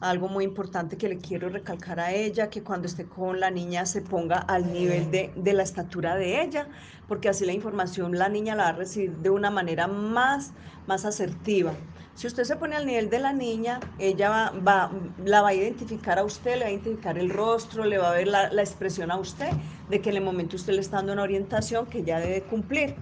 algo 0.00 0.28
muy 0.28 0.44
importante 0.44 0.96
que 0.96 1.08
le 1.08 1.18
quiero 1.18 1.48
recalcar 1.48 1.98
a 2.00 2.12
ella, 2.12 2.50
que 2.50 2.62
cuando 2.62 2.86
esté 2.86 3.04
con 3.04 3.40
la 3.40 3.50
niña 3.50 3.84
se 3.86 4.00
ponga 4.00 4.38
al 4.38 4.72
nivel 4.72 5.10
de, 5.10 5.32
de, 5.34 5.52
la 5.52 5.62
estatura 5.62 6.16
de 6.16 6.42
ella, 6.42 6.68
porque 7.08 7.28
así 7.28 7.44
la 7.44 7.52
información 7.52 8.16
la 8.16 8.28
niña 8.28 8.54
la 8.54 8.64
va 8.64 8.68
a 8.70 8.72
recibir 8.72 9.16
de 9.16 9.30
una 9.30 9.50
manera 9.50 9.88
más, 9.88 10.52
más 10.86 11.04
asertiva. 11.04 11.72
Si 12.18 12.26
usted 12.26 12.42
se 12.42 12.56
pone 12.56 12.74
al 12.74 12.84
nivel 12.84 13.10
de 13.10 13.20
la 13.20 13.32
niña, 13.32 13.78
ella 13.96 14.28
va, 14.28 14.50
va, 14.50 14.90
la 15.24 15.40
va 15.40 15.50
a 15.50 15.54
identificar 15.54 16.18
a 16.18 16.24
usted, 16.24 16.56
le 16.56 16.62
va 16.62 16.66
a 16.66 16.70
identificar 16.72 17.16
el 17.16 17.30
rostro, 17.30 17.84
le 17.84 17.96
va 17.96 18.10
a 18.10 18.14
ver 18.14 18.26
la, 18.26 18.52
la 18.52 18.60
expresión 18.60 19.12
a 19.12 19.16
usted 19.18 19.50
de 19.88 20.00
que 20.00 20.10
en 20.10 20.16
el 20.16 20.24
momento 20.24 20.56
usted 20.56 20.72
le 20.72 20.80
está 20.80 20.96
dando 20.96 21.12
una 21.12 21.22
orientación 21.22 21.86
que 21.86 22.02
ya 22.02 22.18
debe 22.18 22.42
cumplir. 22.42 22.96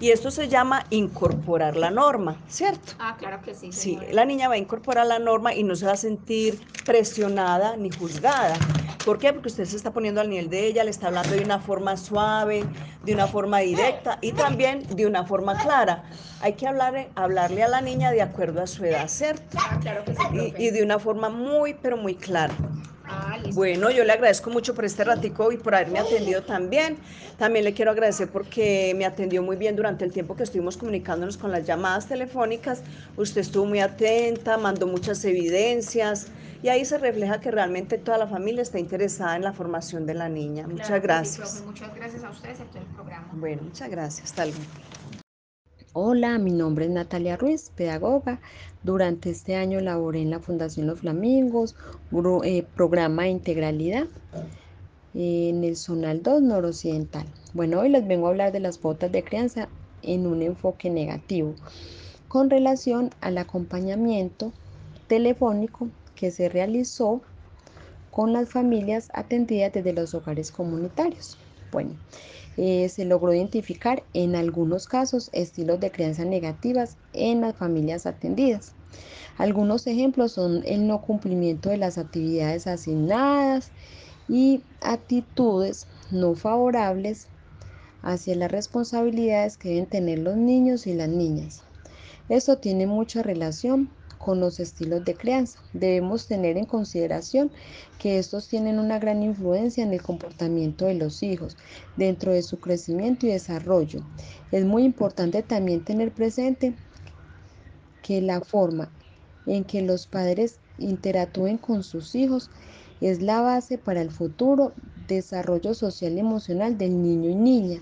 Y 0.00 0.08
esto 0.08 0.30
se 0.30 0.48
llama 0.48 0.86
incorporar 0.88 1.76
la 1.76 1.90
norma, 1.90 2.36
¿cierto? 2.48 2.94
Ah, 2.98 3.16
claro 3.18 3.42
que 3.42 3.54
sí. 3.54 3.72
Sí, 3.72 3.98
la 4.10 4.24
niña 4.24 4.48
va 4.48 4.54
a 4.54 4.58
incorporar 4.58 5.06
la 5.06 5.18
norma 5.18 5.54
y 5.54 5.64
no 5.64 5.76
se 5.76 5.84
va 5.84 5.92
a 5.92 5.96
sentir 5.96 6.58
presionada 6.86 7.76
ni 7.76 7.90
juzgada. 7.90 8.54
¿Por 9.04 9.18
qué? 9.18 9.32
Porque 9.32 9.48
usted 9.48 9.64
se 9.64 9.76
está 9.76 9.92
poniendo 9.92 10.20
al 10.20 10.28
nivel 10.30 10.48
de 10.48 10.64
ella, 10.66 10.84
le 10.84 10.90
está 10.90 11.08
hablando 11.08 11.34
de 11.34 11.42
una 11.42 11.58
forma 11.58 11.96
suave, 11.96 12.64
de 13.04 13.14
una 13.14 13.26
forma 13.26 13.58
directa 13.58 14.18
y 14.20 14.32
también 14.32 14.86
de 14.94 15.06
una 15.06 15.24
forma 15.24 15.56
clara. 15.58 16.04
Hay 16.40 16.54
que 16.54 16.68
hablarle, 16.68 17.10
hablarle 17.16 17.64
a 17.64 17.68
la 17.68 17.80
niña 17.80 18.12
de 18.12 18.22
acuerdo 18.22 18.61
a 18.62 18.66
su 18.66 18.84
edad, 18.84 19.08
¿cierto? 19.08 19.58
Ah, 19.58 19.78
claro 19.80 20.04
que 20.04 20.14
sí. 20.14 20.54
Y, 20.58 20.66
y 20.66 20.70
de 20.70 20.82
una 20.82 20.98
forma 20.98 21.28
muy, 21.28 21.74
pero 21.74 21.96
muy 21.96 22.14
clara. 22.14 22.54
Ah, 23.04 23.36
bueno, 23.52 23.90
yo 23.90 24.04
le 24.04 24.12
agradezco 24.12 24.50
mucho 24.50 24.74
por 24.74 24.84
este 24.84 25.04
ratico 25.04 25.52
y 25.52 25.56
por 25.56 25.74
haberme 25.74 25.98
atendido 25.98 26.42
también. 26.42 26.96
También 27.38 27.64
le 27.64 27.74
quiero 27.74 27.90
agradecer 27.90 28.28
porque 28.28 28.94
me 28.96 29.04
atendió 29.04 29.42
muy 29.42 29.56
bien 29.56 29.76
durante 29.76 30.04
el 30.04 30.12
tiempo 30.12 30.36
que 30.36 30.44
estuvimos 30.44 30.76
comunicándonos 30.76 31.36
con 31.36 31.50
las 31.50 31.66
llamadas 31.66 32.06
telefónicas. 32.06 32.82
Usted 33.16 33.40
estuvo 33.40 33.66
muy 33.66 33.80
atenta, 33.80 34.56
mandó 34.56 34.86
muchas 34.86 35.24
evidencias 35.24 36.28
y 36.62 36.68
ahí 36.68 36.84
se 36.84 36.96
refleja 36.96 37.40
que 37.40 37.50
realmente 37.50 37.98
toda 37.98 38.18
la 38.18 38.28
familia 38.28 38.62
está 38.62 38.78
interesada 38.78 39.36
en 39.36 39.42
la 39.42 39.52
formación 39.52 40.06
de 40.06 40.14
la 40.14 40.28
niña. 40.28 40.64
Claro 40.64 40.78
muchas 40.78 41.02
gracias. 41.02 41.50
Sí, 41.50 41.58
profe, 41.58 41.66
muchas 41.66 41.94
gracias 41.94 42.24
a 42.24 42.30
ustedes 42.30 42.58
y 42.60 42.62
a 42.62 42.66
todo 42.66 42.78
el 42.78 42.88
programa. 42.94 43.28
Bueno, 43.32 43.62
muchas 43.62 43.90
gracias. 43.90 44.30
Hasta 44.30 44.46
luego. 44.46 44.60
Hola, 45.94 46.38
mi 46.38 46.52
nombre 46.52 46.86
es 46.86 46.90
Natalia 46.90 47.36
Ruiz, 47.36 47.70
pedagoga. 47.76 48.40
Durante 48.82 49.28
este 49.28 49.56
año 49.56 49.78
laboré 49.78 50.22
en 50.22 50.30
la 50.30 50.40
Fundación 50.40 50.86
Los 50.86 51.00
Flamingos, 51.00 51.76
eh, 52.44 52.64
programa 52.74 53.24
de 53.24 53.28
integralidad 53.28 54.06
en 55.12 55.62
el 55.62 55.76
Zonal 55.76 56.22
2 56.22 56.40
noroccidental. 56.40 57.26
Bueno, 57.52 57.80
hoy 57.80 57.90
les 57.90 58.08
vengo 58.08 58.26
a 58.26 58.30
hablar 58.30 58.52
de 58.52 58.60
las 58.60 58.78
pautas 58.78 59.12
de 59.12 59.22
crianza 59.22 59.68
en 60.00 60.26
un 60.26 60.40
enfoque 60.40 60.88
negativo 60.88 61.56
con 62.26 62.48
relación 62.48 63.10
al 63.20 63.36
acompañamiento 63.36 64.50
telefónico 65.08 65.90
que 66.14 66.30
se 66.30 66.48
realizó 66.48 67.20
con 68.10 68.32
las 68.32 68.48
familias 68.48 69.10
atendidas 69.12 69.74
desde 69.74 69.92
los 69.92 70.14
hogares 70.14 70.52
comunitarios. 70.52 71.36
Bueno, 71.70 71.90
eh, 72.56 72.88
se 72.88 73.04
logró 73.04 73.32
identificar 73.32 74.02
en 74.12 74.36
algunos 74.36 74.86
casos 74.86 75.30
estilos 75.32 75.80
de 75.80 75.90
crianza 75.90 76.24
negativas 76.24 76.96
en 77.12 77.40
las 77.40 77.56
familias 77.56 78.06
atendidas. 78.06 78.74
Algunos 79.38 79.86
ejemplos 79.86 80.32
son 80.32 80.62
el 80.66 80.86
no 80.86 81.00
cumplimiento 81.00 81.70
de 81.70 81.78
las 81.78 81.96
actividades 81.96 82.66
asignadas 82.66 83.70
y 84.28 84.62
actitudes 84.80 85.86
no 86.10 86.34
favorables 86.34 87.28
hacia 88.02 88.36
las 88.36 88.50
responsabilidades 88.50 89.56
que 89.56 89.70
deben 89.70 89.86
tener 89.86 90.18
los 90.18 90.36
niños 90.36 90.86
y 90.86 90.94
las 90.94 91.08
niñas. 91.08 91.62
Esto 92.28 92.58
tiene 92.58 92.86
mucha 92.86 93.22
relación 93.22 93.90
con 94.22 94.38
los 94.38 94.60
estilos 94.60 95.04
de 95.04 95.16
crianza. 95.16 95.58
Debemos 95.72 96.28
tener 96.28 96.56
en 96.56 96.64
consideración 96.64 97.50
que 97.98 98.18
estos 98.18 98.46
tienen 98.46 98.78
una 98.78 99.00
gran 99.00 99.22
influencia 99.22 99.82
en 99.82 99.92
el 99.92 100.00
comportamiento 100.00 100.86
de 100.86 100.94
los 100.94 101.24
hijos 101.24 101.56
dentro 101.96 102.32
de 102.32 102.42
su 102.42 102.60
crecimiento 102.60 103.26
y 103.26 103.30
desarrollo. 103.30 104.00
Es 104.52 104.64
muy 104.64 104.84
importante 104.84 105.42
también 105.42 105.84
tener 105.84 106.12
presente 106.12 106.74
que 108.02 108.22
la 108.22 108.40
forma 108.40 108.90
en 109.46 109.64
que 109.64 109.82
los 109.82 110.06
padres 110.06 110.60
interactúen 110.78 111.58
con 111.58 111.82
sus 111.82 112.14
hijos 112.14 112.48
es 113.00 113.20
la 113.20 113.40
base 113.40 113.76
para 113.76 114.02
el 114.02 114.12
futuro 114.12 114.72
desarrollo 115.08 115.74
social 115.74 116.12
y 116.12 116.20
emocional 116.20 116.78
del 116.78 117.02
niño 117.02 117.28
y 117.28 117.34
niña. 117.34 117.80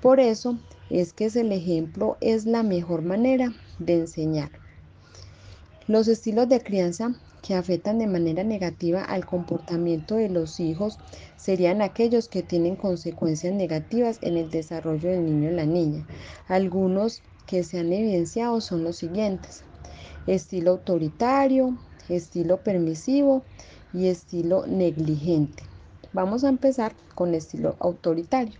Por 0.00 0.20
eso 0.20 0.58
es 0.88 1.12
que 1.12 1.26
el 1.26 1.52
ejemplo 1.52 2.16
es 2.22 2.46
la 2.46 2.62
mejor 2.62 3.02
manera 3.02 3.52
de 3.78 4.00
enseñar. 4.00 4.61
Los 5.92 6.08
estilos 6.08 6.48
de 6.48 6.62
crianza 6.62 7.14
que 7.42 7.54
afectan 7.54 7.98
de 7.98 8.06
manera 8.06 8.44
negativa 8.44 9.04
al 9.04 9.26
comportamiento 9.26 10.14
de 10.14 10.30
los 10.30 10.58
hijos 10.58 10.98
serían 11.36 11.82
aquellos 11.82 12.28
que 12.28 12.42
tienen 12.42 12.76
consecuencias 12.76 13.52
negativas 13.52 14.18
en 14.22 14.38
el 14.38 14.50
desarrollo 14.50 15.10
del 15.10 15.26
niño 15.26 15.50
y 15.50 15.54
la 15.54 15.66
niña. 15.66 16.06
Algunos 16.48 17.20
que 17.46 17.62
se 17.62 17.78
han 17.78 17.92
evidenciado 17.92 18.62
son 18.62 18.84
los 18.84 18.96
siguientes. 18.96 19.64
Estilo 20.26 20.70
autoritario, 20.70 21.76
estilo 22.08 22.62
permisivo 22.62 23.42
y 23.92 24.06
estilo 24.06 24.66
negligente. 24.66 25.62
Vamos 26.14 26.42
a 26.42 26.48
empezar 26.48 26.94
con 27.14 27.34
estilo 27.34 27.76
autoritario. 27.80 28.58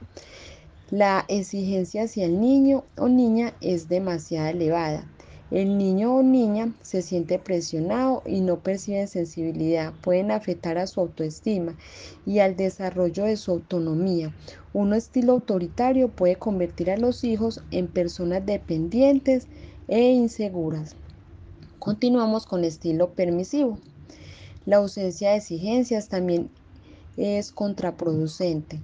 La 0.91 1.25
exigencia 1.29 2.03
hacia 2.03 2.27
el 2.27 2.39
niño 2.39 2.85
o 2.99 3.09
niña 3.09 3.55
es 3.63 3.89
demasiado 3.89 4.49
elevada. 4.49 5.07
El 5.53 5.77
niño 5.77 6.17
o 6.17 6.23
niña 6.23 6.73
se 6.81 7.03
siente 7.03 7.39
presionado 7.39 8.23
y 8.25 8.41
no 8.41 8.61
percibe 8.61 9.07
sensibilidad. 9.07 9.93
Pueden 10.01 10.31
afectar 10.31 10.79
a 10.79 10.87
su 10.87 10.99
autoestima 10.99 11.77
y 12.25 12.39
al 12.39 12.57
desarrollo 12.57 13.27
de 13.27 13.37
su 13.37 13.51
autonomía. 13.51 14.35
Un 14.73 14.95
estilo 14.95 15.35
autoritario 15.35 16.09
puede 16.09 16.37
convertir 16.37 16.91
a 16.91 16.97
los 16.97 17.23
hijos 17.23 17.61
en 17.71 17.87
personas 17.87 18.47
dependientes 18.47 19.47
e 19.89 20.13
inseguras. 20.13 20.97
Continuamos 21.79 22.47
con 22.47 22.65
estilo 22.65 23.11
permisivo. 23.11 23.79
La 24.65 24.79
ausencia 24.79 25.33
de 25.33 25.37
exigencias 25.37 26.09
también 26.09 26.49
es 27.19 27.53
contraproducente 27.53 28.81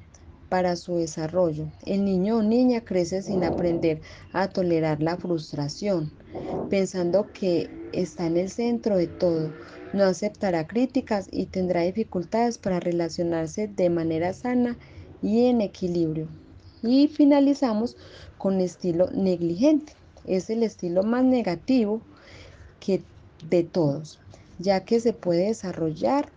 para 0.51 0.77
su 0.77 0.97
desarrollo. 0.97 1.71
El 1.87 2.05
niño 2.05 2.37
o 2.37 2.43
niña 2.43 2.83
crece 2.83 3.23
sin 3.23 3.43
aprender 3.43 4.03
a 4.35 4.49
tolerar 4.49 5.03
la 5.03 5.17
frustración, 5.17 6.13
pensando 6.71 7.33
que 7.33 7.71
está 7.93 8.27
en 8.27 8.37
el 8.37 8.51
centro 8.51 8.97
de 8.97 9.07
todo. 9.07 9.53
No 9.93 10.05
aceptará 10.05 10.67
críticas 10.67 11.29
y 11.31 11.47
tendrá 11.47 11.83
dificultades 11.83 12.59
para 12.59 12.81
relacionarse 12.81 13.69
de 13.69 13.91
manera 13.91 14.33
sana 14.33 14.77
y 15.23 15.47
en 15.47 15.61
equilibrio. 15.61 16.29
Y 16.83 17.09
finalizamos 17.09 17.97
con 18.37 18.61
estilo 18.61 19.11
negligente. 19.11 19.95
Es 20.27 20.51
el 20.51 20.63
estilo 20.63 21.03
más 21.03 21.25
negativo 21.25 22.03
que 22.81 23.03
de 23.49 23.63
todos, 23.63 24.19
ya 24.59 24.85
que 24.85 25.01
se 25.01 25.13
puede 25.13 25.47
desarrollar 25.47 26.31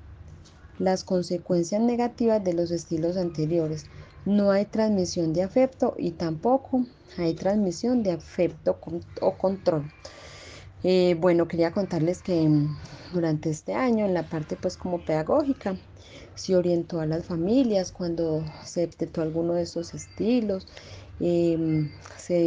las 0.80 1.04
consecuencias 1.04 1.82
negativas 1.82 2.44
de 2.44 2.54
los 2.54 2.72
estilos 2.72 3.18
anteriores. 3.18 3.86
No 4.26 4.52
hay 4.52 4.66
transmisión 4.66 5.34
de 5.34 5.44
afecto 5.44 5.96
y 5.98 6.12
tampoco 6.12 6.86
hay 7.18 7.34
transmisión 7.36 8.04
de 8.04 8.12
afecto 8.12 8.80
o 9.22 9.38
control. 9.38 9.88
Eh, 10.84 11.16
bueno, 11.20 11.48
quería 11.48 11.72
contarles 11.72 12.24
que 12.24 12.48
mm, 12.48 12.78
durante 13.14 13.50
este 13.50 13.74
año, 13.74 14.06
en 14.06 14.14
la 14.14 14.30
parte 14.30 14.56
pues 14.58 14.78
como 14.78 15.04
pedagógica, 15.06 15.78
se 16.36 16.56
orientó 16.56 17.00
a 17.00 17.06
las 17.06 17.26
familias 17.26 17.92
cuando 17.92 18.44
se 18.66 18.82
detectó 18.82 19.22
alguno 19.22 19.54
de 19.56 19.64
esos 19.64 19.94
estilos. 19.94 20.68
Eh, 21.20 21.58
se 22.18 22.40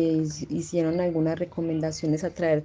hicieron 0.49 1.01
algunas 1.01 1.39
recomendaciones 1.39 2.25
a 2.25 2.35
través 2.35 2.65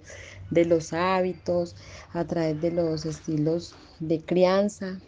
de 0.50 0.66
los 0.66 0.94
hábitos, 0.94 1.76
a 2.12 2.26
través 2.26 2.60
de 2.60 2.72
los 2.72 3.06
estilos 3.06 3.76
de 4.00 4.26
crianza. 4.26 5.02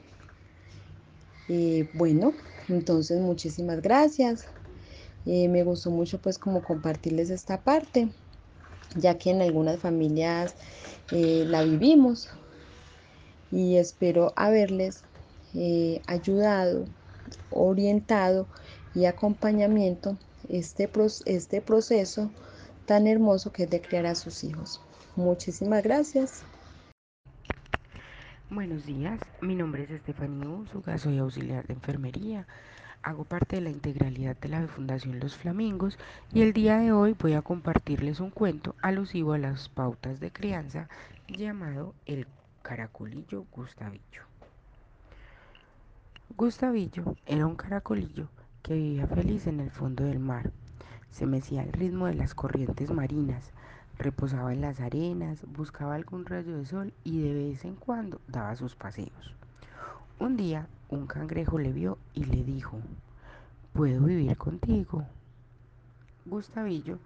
Eh, 1.47 1.89
bueno, 1.93 2.35
entonces 2.71 3.19
muchísimas 3.21 3.81
gracias. 3.81 4.45
Eh, 5.25 5.47
me 5.47 5.63
gustó 5.63 5.91
mucho 5.91 6.19
pues 6.19 6.39
como 6.39 6.63
compartirles 6.63 7.29
esta 7.29 7.61
parte, 7.61 8.09
ya 8.95 9.17
que 9.17 9.31
en 9.31 9.41
algunas 9.41 9.79
familias 9.79 10.55
eh, 11.11 11.45
la 11.47 11.63
vivimos 11.63 12.29
y 13.51 13.77
espero 13.77 14.33
haberles 14.35 15.03
ayudado, 16.07 16.85
orientado 17.49 18.47
y 18.93 19.05
acompañamiento 19.05 20.17
este, 20.47 20.89
este 21.25 21.61
proceso 21.61 22.31
tan 22.85 23.07
hermoso 23.07 23.51
que 23.51 23.63
es 23.63 23.69
de 23.69 23.81
criar 23.81 24.05
a 24.05 24.15
sus 24.15 24.43
hijos. 24.43 24.81
Muchísimas 25.15 25.83
gracias. 25.83 26.50
Buenos 28.53 28.85
días, 28.85 29.21
mi 29.39 29.55
nombre 29.55 29.83
es 29.83 29.91
Estefanía 29.91 30.49
Úsuga, 30.49 30.97
soy 30.97 31.19
auxiliar 31.19 31.65
de 31.67 31.73
enfermería, 31.73 32.47
hago 33.01 33.23
parte 33.23 33.55
de 33.55 33.61
la 33.61 33.69
integralidad 33.69 34.35
de 34.35 34.49
la 34.49 34.67
Fundación 34.67 35.21
Los 35.21 35.37
Flamingos 35.37 35.97
y 36.33 36.41
el 36.41 36.51
día 36.51 36.77
de 36.77 36.91
hoy 36.91 37.15
voy 37.17 37.31
a 37.35 37.43
compartirles 37.43 38.19
un 38.19 38.29
cuento 38.29 38.75
alusivo 38.81 39.31
a 39.31 39.37
las 39.37 39.69
pautas 39.69 40.19
de 40.19 40.33
crianza 40.33 40.89
llamado 41.29 41.95
El 42.05 42.27
Caracolillo 42.61 43.45
Gustavillo. 43.53 44.23
Gustavillo 46.35 47.15
era 47.25 47.45
un 47.45 47.55
caracolillo 47.55 48.27
que 48.63 48.73
vivía 48.73 49.07
feliz 49.07 49.47
en 49.47 49.61
el 49.61 49.71
fondo 49.71 50.03
del 50.03 50.19
mar. 50.19 50.51
Se 51.09 51.25
mecía 51.25 51.61
al 51.61 51.71
ritmo 51.71 52.07
de 52.07 52.15
las 52.15 52.35
corrientes 52.35 52.91
marinas, 52.91 53.53
reposaba 54.01 54.53
en 54.53 54.61
las 54.61 54.79
arenas, 54.79 55.45
buscaba 55.47 55.95
algún 55.95 56.25
rayo 56.25 56.57
de 56.57 56.65
sol 56.65 56.93
y 57.03 57.21
de 57.21 57.33
vez 57.33 57.65
en 57.65 57.75
cuando 57.75 58.19
daba 58.27 58.55
sus 58.55 58.75
paseos. 58.75 59.33
Un 60.19 60.37
día 60.37 60.67
un 60.89 61.07
cangrejo 61.07 61.57
le 61.57 61.71
vio 61.71 61.97
y 62.13 62.25
le 62.25 62.43
dijo, 62.43 62.79
¿puedo 63.73 64.01
vivir 64.03 64.37
contigo? 64.37 65.05
Gustavillo 66.25 66.99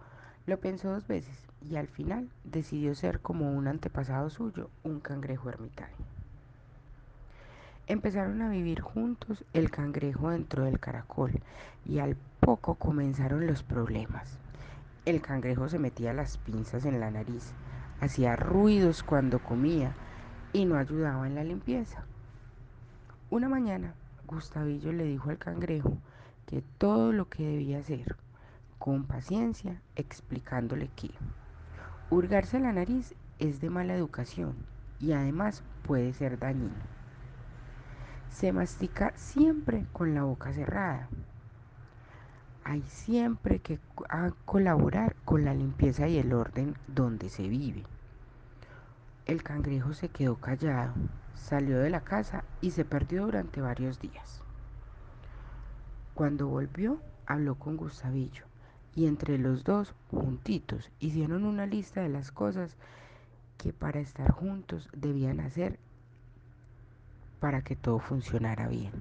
lo 0.48 0.60
pensó 0.60 0.92
dos 0.92 1.08
veces 1.08 1.38
y 1.62 1.76
al 1.78 1.88
final 1.88 2.30
decidió 2.44 2.94
ser 2.96 3.20
como 3.20 3.52
un 3.52 3.68
antepasado 3.68 4.30
suyo, 4.30 4.70
un 4.84 5.00
cangrejo 5.00 5.50
ermitaño. 5.50 5.96
Empezaron 7.88 8.42
a 8.42 8.50
vivir 8.50 8.82
juntos 8.82 9.44
el 9.54 9.70
cangrejo 9.70 10.30
dentro 10.32 10.64
del 10.66 10.80
caracol 10.80 11.32
y 11.86 12.00
al 12.00 12.16
poco 12.40 12.76
comenzaron 12.76 13.46
los 13.46 13.64
problemas. 13.64 14.40
El 15.06 15.22
cangrejo 15.22 15.70
se 15.70 15.80
metía 15.80 16.14
las 16.14 16.38
pinzas 16.38 16.86
en 16.86 17.00
la 17.00 17.12
nariz, 17.12 17.54
hacía 18.02 18.36
ruidos 18.36 19.04
cuando 19.04 19.40
comía 19.40 19.94
y 20.52 20.66
no 20.66 20.78
ayudaba 20.78 21.28
en 21.28 21.36
la 21.36 21.44
limpieza. 21.44 22.06
Una 23.30 23.48
mañana, 23.48 23.94
Gustavillo 24.28 24.92
le 24.92 25.04
dijo 25.04 25.30
al 25.30 25.38
cangrejo 25.38 25.98
que 26.48 26.64
todo 26.78 27.12
lo 27.12 27.30
que 27.30 27.44
debía 27.44 27.80
hacer, 27.80 28.16
con 28.80 29.06
paciencia, 29.06 29.82
explicándole 29.96 30.90
que 30.96 31.12
hurgarse 32.10 32.60
la 32.60 32.74
nariz 32.74 33.16
es 33.40 33.62
de 33.62 33.70
mala 33.70 33.96
educación 33.96 34.56
y 35.00 35.14
además 35.14 35.64
puede 35.84 36.14
ser 36.14 36.40
dañino 36.40 36.96
se 38.36 38.52
mastica 38.52 39.14
siempre 39.16 39.86
con 39.94 40.14
la 40.14 40.24
boca 40.24 40.52
cerrada. 40.52 41.08
Hay 42.68 42.82
siempre 42.82 43.60
que 43.60 43.80
colaborar 44.44 45.16
con 45.24 45.46
la 45.46 45.54
limpieza 45.54 46.08
y 46.08 46.18
el 46.18 46.34
orden 46.34 46.76
donde 46.88 47.30
se 47.30 47.48
vive. 47.48 47.84
El 49.28 49.44
cangrejo 49.44 49.94
se 49.94 50.10
quedó 50.10 50.38
callado, 50.38 50.94
salió 51.36 51.78
de 51.78 51.92
la 51.92 52.02
casa 52.02 52.44
y 52.62 52.72
se 52.72 52.84
perdió 52.84 53.26
durante 53.26 53.62
varios 53.62 54.00
días. 54.00 54.42
Cuando 56.16 56.48
volvió, 56.48 57.00
habló 57.28 57.54
con 57.54 57.78
Gustavillo 57.78 58.46
y 58.96 59.06
entre 59.06 59.38
los 59.38 59.64
dos, 59.64 59.94
juntitos, 60.10 60.90
hicieron 61.00 61.46
una 61.46 61.68
lista 61.68 62.02
de 62.02 62.10
las 62.10 62.32
cosas 62.32 62.78
que 63.60 63.74
para 63.74 64.00
estar 64.00 64.32
juntos 64.32 64.90
debían 64.92 65.40
hacer 65.40 65.78
para 67.40 67.62
que 67.62 67.76
todo 67.76 68.00
funcionara 68.00 68.68
bien. 68.68 68.92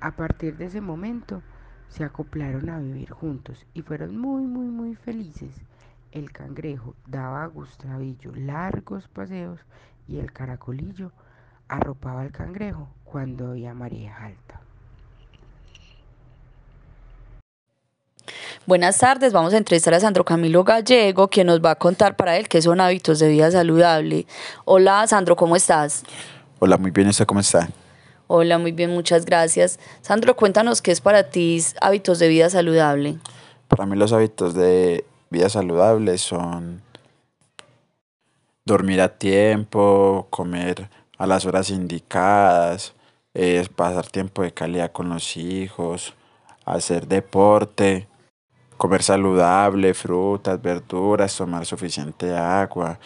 A 0.00 0.16
partir 0.16 0.58
de 0.58 0.66
ese 0.66 0.82
momento 0.82 1.42
se 1.90 2.04
acoplaron 2.04 2.70
a 2.70 2.78
vivir 2.78 3.10
juntos 3.10 3.66
y 3.74 3.82
fueron 3.82 4.16
muy 4.16 4.44
muy 4.44 4.66
muy 4.66 4.94
felices. 4.94 5.50
El 6.12 6.32
cangrejo 6.32 6.94
daba 7.06 7.44
a 7.44 7.46
Gustavillo 7.46 8.32
largos 8.34 9.06
paseos 9.08 9.60
y 10.08 10.18
el 10.18 10.32
caracolillo 10.32 11.12
arropaba 11.68 12.22
al 12.22 12.32
cangrejo 12.32 12.88
cuando 13.04 13.50
había 13.50 13.74
marea 13.74 14.16
alta. 14.16 14.60
Buenas 18.66 18.98
tardes, 18.98 19.32
vamos 19.32 19.54
a 19.54 19.56
entrevistar 19.56 19.94
a 19.94 20.00
Sandro 20.00 20.24
Camilo 20.24 20.62
Gallego, 20.64 21.28
quien 21.28 21.46
nos 21.46 21.64
va 21.64 21.72
a 21.72 21.74
contar 21.76 22.14
para 22.14 22.36
él 22.36 22.48
qué 22.48 22.60
son 22.60 22.80
hábitos 22.80 23.18
de 23.18 23.28
vida 23.28 23.50
saludable. 23.50 24.26
Hola 24.64 25.06
Sandro, 25.06 25.34
¿cómo 25.34 25.56
estás? 25.56 26.04
Hola, 26.58 26.76
muy 26.76 26.90
bien, 26.90 27.08
¿usted 27.08 27.24
cómo 27.24 27.40
está? 27.40 27.68
Hola, 28.32 28.58
muy 28.58 28.70
bien, 28.70 28.90
muchas 28.90 29.24
gracias. 29.24 29.80
Sandro, 30.02 30.36
cuéntanos 30.36 30.82
qué 30.82 30.92
es 30.92 31.00
para 31.00 31.30
ti 31.30 31.60
hábitos 31.80 32.20
de 32.20 32.28
vida 32.28 32.48
saludable. 32.48 33.18
Para 33.66 33.86
mí 33.86 33.96
los 33.96 34.12
hábitos 34.12 34.54
de 34.54 35.04
vida 35.30 35.48
saludable 35.48 36.16
son 36.16 36.80
dormir 38.64 39.00
a 39.00 39.08
tiempo, 39.08 40.28
comer 40.30 40.88
a 41.18 41.26
las 41.26 41.44
horas 41.44 41.70
indicadas, 41.70 42.94
pasar 43.74 44.06
tiempo 44.06 44.42
de 44.42 44.54
calidad 44.54 44.92
con 44.92 45.08
los 45.08 45.36
hijos, 45.36 46.14
hacer 46.64 47.08
deporte, 47.08 48.06
comer 48.76 49.02
saludable, 49.02 49.92
frutas, 49.92 50.62
verduras, 50.62 51.36
tomar 51.36 51.66
suficiente 51.66 52.32
agua, 52.36 53.00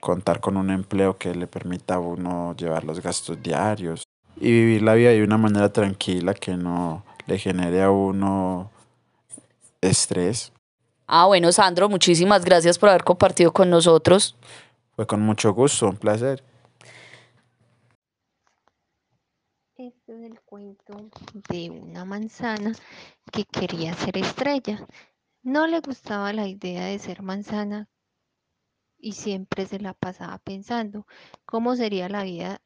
contar 0.00 0.40
con 0.40 0.56
un 0.56 0.70
empleo 0.70 1.18
que 1.18 1.34
le 1.34 1.46
permita 1.46 1.96
a 1.96 1.98
uno 1.98 2.56
llevar 2.56 2.84
los 2.84 3.02
gastos 3.02 3.42
diarios 3.42 4.07
y 4.40 4.50
vivir 4.50 4.82
la 4.82 4.94
vida 4.94 5.10
de 5.10 5.22
una 5.22 5.38
manera 5.38 5.72
tranquila 5.72 6.34
que 6.34 6.56
no 6.56 7.04
le 7.26 7.38
genere 7.38 7.82
a 7.82 7.90
uno 7.90 8.70
estrés. 9.80 10.52
Ah, 11.06 11.26
bueno, 11.26 11.50
Sandro, 11.52 11.88
muchísimas 11.88 12.44
gracias 12.44 12.78
por 12.78 12.90
haber 12.90 13.04
compartido 13.04 13.52
con 13.52 13.70
nosotros. 13.70 14.36
Fue 14.94 15.06
con 15.06 15.20
mucho 15.20 15.52
gusto, 15.54 15.88
un 15.88 15.96
placer. 15.96 16.42
Este 19.76 20.12
es 20.12 20.30
el 20.30 20.40
cuento 20.40 21.08
de 21.48 21.70
una 21.70 22.04
manzana 22.04 22.72
que 23.32 23.44
quería 23.44 23.94
ser 23.94 24.18
estrella. 24.18 24.86
No 25.42 25.66
le 25.66 25.80
gustaba 25.80 26.32
la 26.32 26.48
idea 26.48 26.86
de 26.86 26.98
ser 26.98 27.22
manzana 27.22 27.88
y 28.98 29.12
siempre 29.12 29.66
se 29.66 29.78
la 29.78 29.94
pasaba 29.94 30.38
pensando 30.38 31.06
cómo 31.46 31.76
sería 31.76 32.08
la 32.08 32.24
vida, 32.24 32.60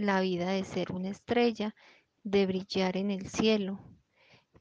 la 0.00 0.20
vida 0.20 0.50
de 0.50 0.64
ser 0.64 0.92
una 0.92 1.10
estrella, 1.10 1.74
de 2.22 2.46
brillar 2.46 2.96
en 2.96 3.10
el 3.10 3.28
cielo. 3.28 3.78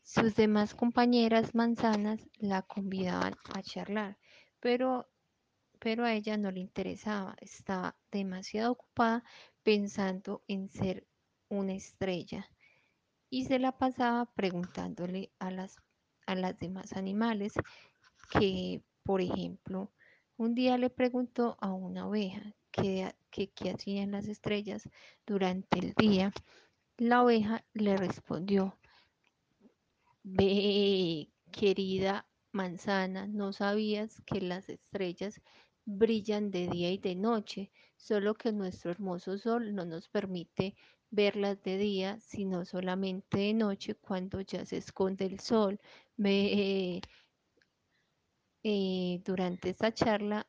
Sus 0.04 0.36
demás 0.36 0.76
compañeras 0.76 1.56
manzanas 1.56 2.20
la 2.40 2.62
convidaban 2.62 3.36
a 3.54 3.62
charlar, 3.62 4.18
pero, 4.60 5.10
pero 5.80 6.04
a 6.04 6.14
ella 6.14 6.36
no 6.36 6.52
le 6.52 6.60
interesaba, 6.60 7.36
estaba 7.40 7.96
demasiado 8.12 8.74
ocupada 8.74 9.24
pensando 9.64 10.44
en 10.48 10.70
ser 10.70 11.08
una 11.48 11.74
estrella 11.74 12.50
y 13.30 13.46
se 13.46 13.60
la 13.60 13.78
pasaba 13.78 14.26
preguntándole 14.34 15.32
a 15.40 15.52
las, 15.52 15.78
a 16.26 16.36
las 16.36 16.60
demás 16.60 16.94
animales 16.94 17.54
que, 18.30 18.84
por 19.04 19.22
ejemplo, 19.22 19.94
un 20.36 20.54
día 20.54 20.78
le 20.78 20.90
preguntó 20.90 21.58
a 21.62 21.72
una 21.72 22.08
oveja 22.08 22.56
qué, 22.72 23.14
hacían 23.74 24.12
las 24.12 24.28
estrellas 24.28 24.90
durante 25.26 25.80
el 25.80 25.94
día. 25.94 26.32
La 26.98 27.24
oveja 27.24 27.64
le 27.74 27.96
respondió, 27.98 28.78
ve, 30.24 31.30
querida 31.52 32.28
manzana, 32.52 33.28
no 33.28 33.54
sabías 33.54 34.22
que 34.26 34.42
las 34.42 34.70
estrellas 34.70 35.42
brillan 35.86 36.52
de 36.52 36.68
día 36.68 36.92
y 36.92 36.98
de 36.98 37.16
noche, 37.16 37.72
solo 37.98 38.36
que 38.36 38.52
nuestro 38.52 38.92
hermoso 38.92 39.38
sol 39.38 39.74
no 39.74 39.86
nos 39.86 40.08
permite 40.10 40.76
verlas 41.10 41.62
de 41.64 41.78
día, 41.78 42.20
sino 42.20 42.66
solamente 42.66 43.40
de 43.40 43.54
noche 43.54 43.96
cuando 43.96 44.42
ya 44.42 44.66
se 44.66 44.78
esconde 44.78 45.26
el 45.26 45.40
sol. 45.40 45.80
Eh, 48.62 49.22
durante 49.24 49.70
esta 49.70 49.94
charla 49.94 50.46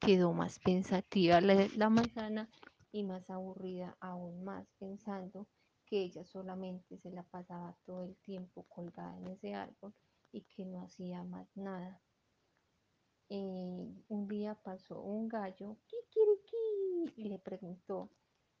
quedó 0.00 0.32
más 0.32 0.58
pensativa 0.58 1.40
la, 1.40 1.90
manzana 1.90 2.48
y 2.92 3.02
más 3.02 3.28
aburrida 3.30 3.96
aún 4.00 4.44
más, 4.44 4.66
pensando 4.78 5.46
que 5.84 6.00
ella 6.00 6.24
solamente 6.24 6.98
se 6.98 7.10
la 7.10 7.22
pasaba 7.22 7.76
todo 7.84 8.02
el 8.02 8.16
tiempo 8.16 8.64
colgada 8.68 9.16
en 9.18 9.28
ese 9.28 9.54
árbol 9.54 9.94
y 10.32 10.42
que 10.42 10.64
no 10.64 10.82
hacía 10.82 11.22
más 11.22 11.48
nada. 11.56 12.00
Eh, 13.28 14.04
un 14.08 14.28
día 14.28 14.54
pasó 14.54 15.00
un 15.00 15.28
gallo 15.28 15.76
y 17.16 17.24
le 17.24 17.38
preguntó, 17.38 18.10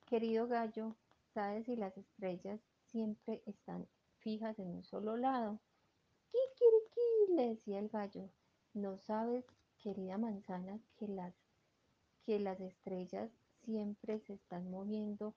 querido 0.06 0.46
gallo, 0.48 0.96
¿sabes 1.34 1.66
si 1.66 1.76
las 1.76 1.96
estrellas 1.96 2.60
siempre 2.84 3.42
están 3.46 3.88
fijas 4.18 4.58
en 4.58 4.68
un 4.68 4.84
solo 4.84 5.16
lado? 5.16 5.60
Kikiriki, 6.30 7.34
le 7.36 7.48
decía 7.50 7.78
el 7.78 7.88
gallo, 7.88 8.30
¿No 8.76 8.98
sabes, 8.98 9.46
querida 9.86 10.18
manzana, 10.18 10.80
que 10.96 11.06
las, 11.06 11.32
que 12.24 12.40
las 12.40 12.58
estrellas 12.58 13.30
siempre 13.64 14.18
se 14.18 14.32
están 14.32 14.68
moviendo 14.68 15.36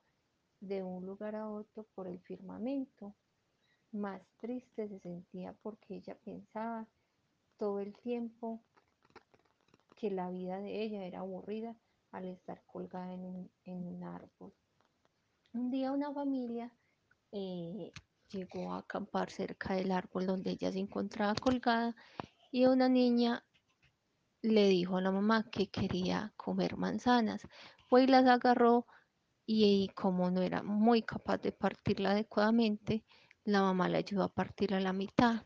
de 0.58 0.82
un 0.82 1.06
lugar 1.06 1.36
a 1.36 1.48
otro 1.48 1.84
por 1.94 2.08
el 2.08 2.18
firmamento? 2.18 3.14
más 3.92 4.22
triste 4.38 4.88
se 4.88 4.98
sentía 5.00 5.52
porque 5.62 5.96
ella 5.96 6.16
pensaba 6.24 6.86
todo 7.58 7.80
el 7.80 7.92
tiempo 7.98 8.60
que 9.96 10.10
la 10.10 10.30
vida 10.30 10.58
de 10.60 10.82
ella 10.82 11.04
era 11.04 11.20
aburrida 11.20 11.76
al 12.12 12.24
estar 12.26 12.62
colgada 12.66 13.12
en 13.12 13.24
un, 13.24 13.50
en 13.64 13.86
un 13.86 14.04
árbol. 14.04 14.54
Un 15.52 15.70
día 15.70 15.92
una 15.92 16.12
familia 16.12 16.72
eh, 17.32 17.92
llegó 18.30 18.72
a 18.72 18.78
acampar 18.78 19.30
cerca 19.30 19.74
del 19.74 19.90
árbol 19.90 20.26
donde 20.26 20.50
ella 20.50 20.70
se 20.72 20.78
encontraba 20.78 21.34
colgada 21.34 21.94
y 22.52 22.66
una 22.66 22.88
niña 22.88 23.44
le 24.42 24.68
dijo 24.68 24.96
a 24.96 25.00
la 25.00 25.10
mamá 25.10 25.48
que 25.50 25.68
quería 25.68 26.32
comer 26.36 26.76
manzanas. 26.76 27.42
Fue 27.88 28.04
y 28.04 28.06
las 28.06 28.26
agarró 28.26 28.86
y 29.46 29.88
como 29.94 30.30
no 30.30 30.42
era 30.42 30.62
muy 30.62 31.02
capaz 31.02 31.38
de 31.38 31.52
partirla 31.52 32.12
adecuadamente, 32.12 33.04
la 33.44 33.62
mamá 33.62 33.88
le 33.88 33.98
ayudó 33.98 34.24
a 34.24 34.32
partirla 34.32 34.76
a 34.76 34.80
la 34.80 34.92
mitad. 34.92 35.42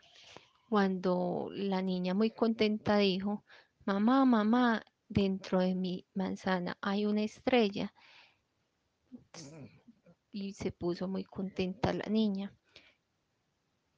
Cuando 0.68 1.48
la 1.52 1.80
niña 1.80 2.14
muy 2.14 2.30
contenta 2.30 2.98
dijo, 2.98 3.44
mamá, 3.86 4.24
mamá, 4.24 4.84
dentro 5.08 5.60
de 5.60 5.74
mi 5.74 6.06
manzana 6.14 6.76
hay 6.82 7.06
una 7.06 7.22
estrella. 7.22 7.94
Y 10.32 10.52
se 10.54 10.72
puso 10.72 11.08
muy 11.08 11.24
contenta 11.24 11.92
la 11.92 12.06
niña. 12.06 12.52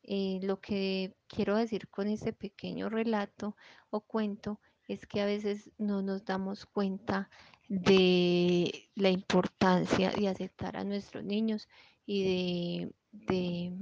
Eh, 0.03 0.39
lo 0.43 0.61
que 0.61 1.17
quiero 1.27 1.57
decir 1.57 1.89
con 1.89 2.07
este 2.07 2.33
pequeño 2.33 2.89
relato 2.89 3.57
o 3.91 4.03
cuento 4.03 4.61
es 4.88 5.07
que 5.07 5.20
a 5.20 5.27
veces 5.27 5.70
no 5.79 6.03
nos 6.03 6.25
damos 6.25 6.66
cuenta 6.66 7.29
de 7.68 8.88
la 8.94 9.11
importancia 9.11 10.11
de 10.11 10.29
aceptar 10.29 10.77
a 10.77 10.85
nuestros 10.85 11.25
niños 11.25 11.68
y 12.05 12.92
de, 13.11 13.77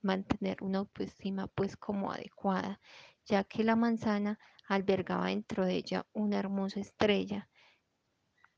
mantener 0.00 0.62
una 0.62 0.78
autoestima 0.78 1.48
pues 1.48 1.76
como 1.76 2.12
adecuada, 2.12 2.80
ya 3.26 3.42
que 3.44 3.64
la 3.64 3.74
manzana 3.74 4.38
albergaba 4.68 5.26
dentro 5.26 5.66
de 5.66 5.74
ella 5.74 6.06
una 6.12 6.38
hermosa 6.38 6.80
estrella 6.80 7.48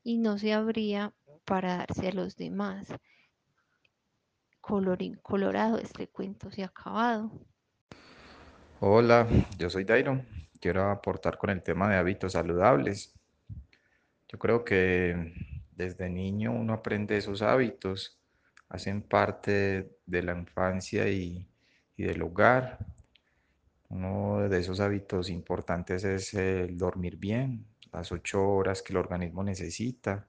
y 0.02 0.18
no 0.18 0.38
se 0.38 0.52
abría 0.52 1.14
para 1.46 1.78
darse 1.78 2.08
a 2.08 2.12
los 2.12 2.36
demás. 2.36 2.88
Colorín 4.60 5.16
colorado, 5.22 5.78
este 5.78 6.08
cuento 6.08 6.50
se 6.52 6.62
ha 6.62 6.66
acabado. 6.66 7.32
Hola, 8.80 9.26
yo 9.58 9.70
soy 9.70 9.84
Dairo. 9.84 10.22
Quiero 10.60 10.90
aportar 10.90 11.38
con 11.38 11.48
el 11.48 11.62
tema 11.62 11.88
de 11.88 11.96
hábitos 11.96 12.32
saludables. 12.32 13.14
Yo 14.28 14.38
creo 14.38 14.62
que 14.62 15.32
desde 15.72 16.10
niño 16.10 16.52
uno 16.52 16.74
aprende 16.74 17.16
esos 17.16 17.40
hábitos, 17.40 18.20
hacen 18.68 19.00
parte 19.02 19.90
de 20.04 20.22
la 20.22 20.36
infancia 20.36 21.08
y, 21.08 21.48
del 21.96 22.22
hogar. 22.22 22.78
Uno 23.88 24.48
de 24.48 24.58
esos 24.58 24.80
hábitos 24.80 25.30
importantes 25.30 26.04
es 26.04 26.34
el 26.34 26.76
dormir 26.76 27.16
bien, 27.16 27.66
las 27.92 28.12
ocho 28.12 28.46
horas 28.46 28.82
que 28.82 28.92
el 28.92 28.98
organismo 28.98 29.42
necesita, 29.42 30.26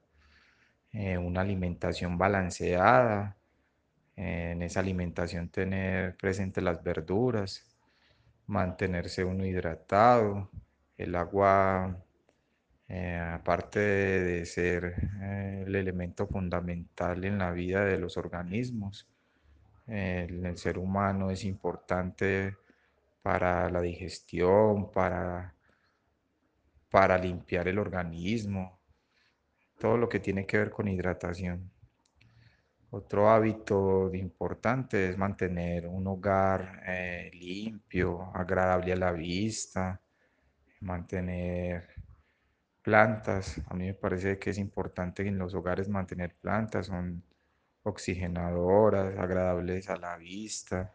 eh, 0.94 1.18
una 1.18 1.42
alimentación 1.42 2.18
balanceada, 2.18 3.38
en 4.16 4.62
esa 4.62 4.80
alimentación 4.82 5.50
tener 5.50 6.16
presentes 6.18 6.64
las 6.64 6.84
verduras, 6.84 7.71
mantenerse 8.52 9.24
uno 9.24 9.46
hidratado, 9.46 10.50
el 10.98 11.16
agua, 11.16 11.98
eh, 12.90 13.18
aparte 13.18 13.80
de 13.80 14.46
ser 14.46 14.94
eh, 15.22 15.64
el 15.66 15.76
elemento 15.76 16.28
fundamental 16.28 17.24
en 17.24 17.38
la 17.38 17.52
vida 17.52 17.86
de 17.86 17.98
los 17.98 18.18
organismos, 18.18 19.08
en 19.88 20.46
el 20.46 20.58
ser 20.58 20.78
humano 20.78 21.32
es 21.32 21.46
importante 21.46 22.58
para 23.22 23.70
la 23.70 23.82
digestión, 23.82 24.92
para, 24.92 25.54
para 26.90 27.18
limpiar 27.18 27.68
el 27.70 27.80
organismo, 27.80 28.80
todo 29.80 29.98
lo 29.98 30.10
que 30.10 30.20
tiene 30.20 30.46
que 30.46 30.58
ver 30.58 30.72
con 30.72 30.88
hidratación. 30.90 31.72
Otro 32.94 33.30
hábito 33.30 34.14
importante 34.14 35.10
es 35.10 35.18
mantener 35.18 35.88
un 35.88 36.06
hogar 36.08 36.84
eh, 36.86 37.32
limpio, 37.34 38.30
agradable 38.36 38.92
a 38.92 38.98
la 38.98 39.14
vista, 39.14 40.02
mantener 40.82 41.88
plantas. 42.82 43.62
A 43.68 43.76
mí 43.76 43.86
me 43.88 43.94
parece 43.94 44.38
que 44.40 44.50
es 44.50 44.58
importante 44.58 45.26
en 45.26 45.38
los 45.38 45.54
hogares 45.54 45.88
mantener 45.88 46.36
plantas, 46.36 46.88
son 46.88 47.24
oxigenadoras, 47.84 49.18
agradables 49.18 49.90
a 49.90 49.96
la 49.98 50.18
vista. 50.18 50.94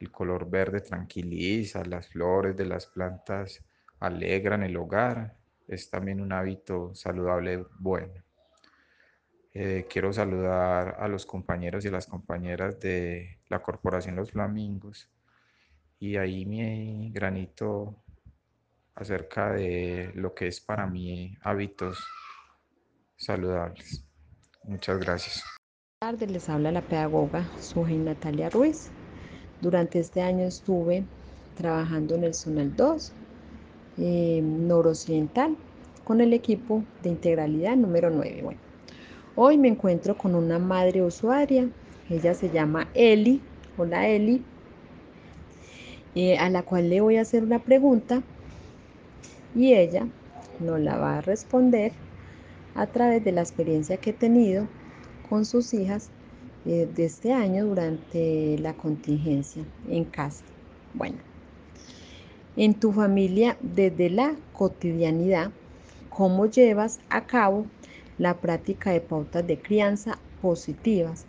El 0.00 0.10
color 0.10 0.48
verde 0.48 0.80
tranquiliza, 0.80 1.84
las 1.84 2.08
flores 2.08 2.56
de 2.56 2.64
las 2.66 2.86
plantas 2.86 3.62
alegran 4.00 4.62
el 4.62 4.76
hogar. 4.78 5.36
Es 5.68 5.90
también 5.90 6.22
un 6.22 6.32
hábito 6.32 6.94
saludable 6.94 7.66
bueno. 7.78 8.24
Eh, 9.56 9.86
quiero 9.88 10.12
saludar 10.12 10.96
a 10.98 11.06
los 11.06 11.24
compañeros 11.24 11.84
y 11.84 11.88
a 11.88 11.92
las 11.92 12.06
compañeras 12.06 12.80
de 12.80 13.38
la 13.48 13.62
Corporación 13.62 14.16
Los 14.16 14.32
Flamingos 14.32 15.08
y 16.00 16.16
ahí 16.16 16.44
mi 16.44 17.12
granito 17.12 18.02
acerca 18.96 19.52
de 19.52 20.10
lo 20.16 20.34
que 20.34 20.48
es 20.48 20.60
para 20.60 20.88
mí 20.88 21.38
hábitos 21.40 22.04
saludables. 23.16 24.04
Muchas 24.64 24.98
gracias. 24.98 25.44
Buenas 26.00 26.18
tardes, 26.18 26.32
les 26.32 26.48
habla 26.48 26.72
la 26.72 26.82
pedagoga 26.82 27.48
Sujei 27.60 27.96
Natalia 27.96 28.50
Ruiz. 28.50 28.90
Durante 29.60 30.00
este 30.00 30.20
año 30.20 30.44
estuve 30.44 31.04
trabajando 31.56 32.16
en 32.16 32.24
el 32.24 32.34
Zonal 32.34 32.74
2 32.74 33.12
eh, 33.98 34.40
noroccidental 34.42 35.56
con 36.02 36.20
el 36.20 36.32
equipo 36.32 36.82
de 37.04 37.10
integralidad 37.10 37.76
número 37.76 38.10
9. 38.10 38.42
Bueno, 38.42 38.60
Hoy 39.36 39.58
me 39.58 39.66
encuentro 39.66 40.16
con 40.16 40.36
una 40.36 40.60
madre 40.60 41.02
usuaria, 41.02 41.68
ella 42.08 42.34
se 42.34 42.50
llama 42.50 42.86
Eli, 42.94 43.40
hola 43.76 44.06
Eli, 44.08 44.44
eh, 46.14 46.38
a 46.38 46.48
la 46.50 46.62
cual 46.62 46.88
le 46.88 47.00
voy 47.00 47.16
a 47.16 47.22
hacer 47.22 47.42
una 47.42 47.58
pregunta 47.58 48.22
y 49.56 49.74
ella 49.74 50.06
nos 50.60 50.78
la 50.78 50.98
va 50.98 51.18
a 51.18 51.20
responder 51.20 51.90
a 52.76 52.86
través 52.86 53.24
de 53.24 53.32
la 53.32 53.40
experiencia 53.40 53.96
que 53.96 54.10
he 54.10 54.12
tenido 54.12 54.68
con 55.28 55.44
sus 55.44 55.74
hijas 55.74 56.10
eh, 56.64 56.88
de 56.94 57.04
este 57.04 57.32
año 57.32 57.66
durante 57.66 58.56
la 58.60 58.74
contingencia 58.74 59.64
en 59.88 60.04
casa. 60.04 60.44
Bueno, 60.92 61.18
en 62.56 62.74
tu 62.74 62.92
familia 62.92 63.56
desde 63.60 64.10
la 64.10 64.36
cotidianidad, 64.52 65.50
¿cómo 66.08 66.46
llevas 66.46 67.00
a 67.10 67.26
cabo 67.26 67.66
la 68.18 68.40
práctica 68.40 68.90
de 68.90 69.00
pautas 69.00 69.46
de 69.46 69.58
crianza 69.58 70.18
positivas 70.40 71.26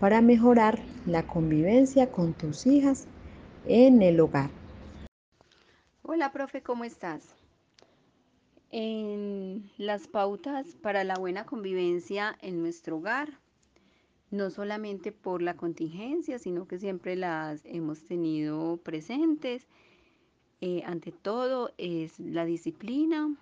para 0.00 0.20
mejorar 0.20 0.78
la 1.06 1.26
convivencia 1.26 2.10
con 2.10 2.34
tus 2.34 2.66
hijas 2.66 3.06
en 3.66 4.02
el 4.02 4.20
hogar. 4.20 4.50
Hola, 6.02 6.32
profe, 6.32 6.62
¿cómo 6.62 6.84
estás? 6.84 7.34
En 8.70 9.70
las 9.78 10.06
pautas 10.06 10.76
para 10.82 11.04
la 11.04 11.16
buena 11.16 11.44
convivencia 11.44 12.36
en 12.40 12.62
nuestro 12.62 12.98
hogar, 12.98 13.38
no 14.30 14.50
solamente 14.50 15.10
por 15.10 15.42
la 15.42 15.54
contingencia, 15.54 16.38
sino 16.38 16.68
que 16.68 16.78
siempre 16.78 17.16
las 17.16 17.62
hemos 17.64 18.04
tenido 18.04 18.76
presentes. 18.78 19.66
Eh, 20.60 20.82
ante 20.84 21.12
todo 21.12 21.72
es 21.78 22.18
la 22.20 22.44
disciplina 22.44 23.34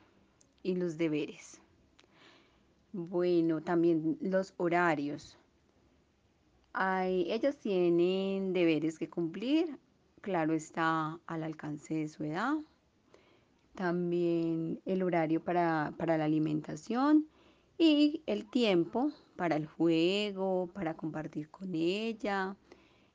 y 0.62 0.76
los 0.76 0.96
deberes. 0.96 1.61
Bueno, 2.98 3.61
también 3.61 4.16
los 4.22 4.54
horarios. 4.56 5.37
Hay, 6.72 7.30
ellos 7.30 7.59
tienen 7.59 8.54
deberes 8.54 8.98
que 8.98 9.11
cumplir, 9.11 9.78
claro 10.22 10.54
está 10.54 11.20
al 11.26 11.42
alcance 11.42 11.92
de 11.92 12.09
su 12.09 12.24
edad. 12.24 12.54
También 13.74 14.80
el 14.87 15.02
horario 15.02 15.44
para, 15.44 15.92
para 15.98 16.16
la 16.16 16.24
alimentación 16.24 17.26
y 17.76 18.22
el 18.24 18.48
tiempo 18.48 19.12
para 19.37 19.56
el 19.56 19.66
juego, 19.66 20.70
para 20.72 20.96
compartir 20.96 21.50
con 21.50 21.74
ella. 21.74 22.56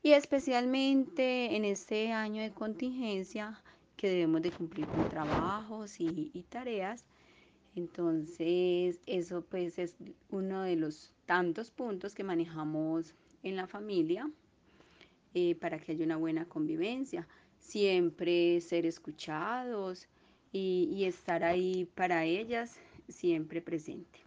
Y 0.00 0.12
especialmente 0.12 1.56
en 1.56 1.64
este 1.64 2.12
año 2.12 2.40
de 2.40 2.52
contingencia 2.52 3.60
que 3.96 4.08
debemos 4.08 4.42
de 4.42 4.52
cumplir 4.52 4.86
con 4.86 5.08
trabajos 5.08 5.98
y, 5.98 6.30
y 6.32 6.44
tareas, 6.44 7.04
entonces, 7.74 9.00
eso 9.06 9.44
pues 9.48 9.78
es 9.78 9.96
uno 10.30 10.62
de 10.62 10.76
los 10.76 11.12
tantos 11.24 11.70
puntos 11.70 12.14
que 12.14 12.24
manejamos 12.24 13.14
en 13.42 13.56
la 13.56 13.66
familia 13.66 14.30
eh, 15.34 15.54
para 15.54 15.78
que 15.78 15.92
haya 15.92 16.04
una 16.04 16.16
buena 16.16 16.44
convivencia. 16.44 17.26
Siempre 17.58 18.60
ser 18.60 18.84
escuchados 18.84 20.06
y, 20.52 21.04
estar 21.04 21.44
ahí 21.44 21.86
para 21.94 22.24
ellas, 22.24 22.76
siempre 23.08 23.62
presente. 23.62 24.20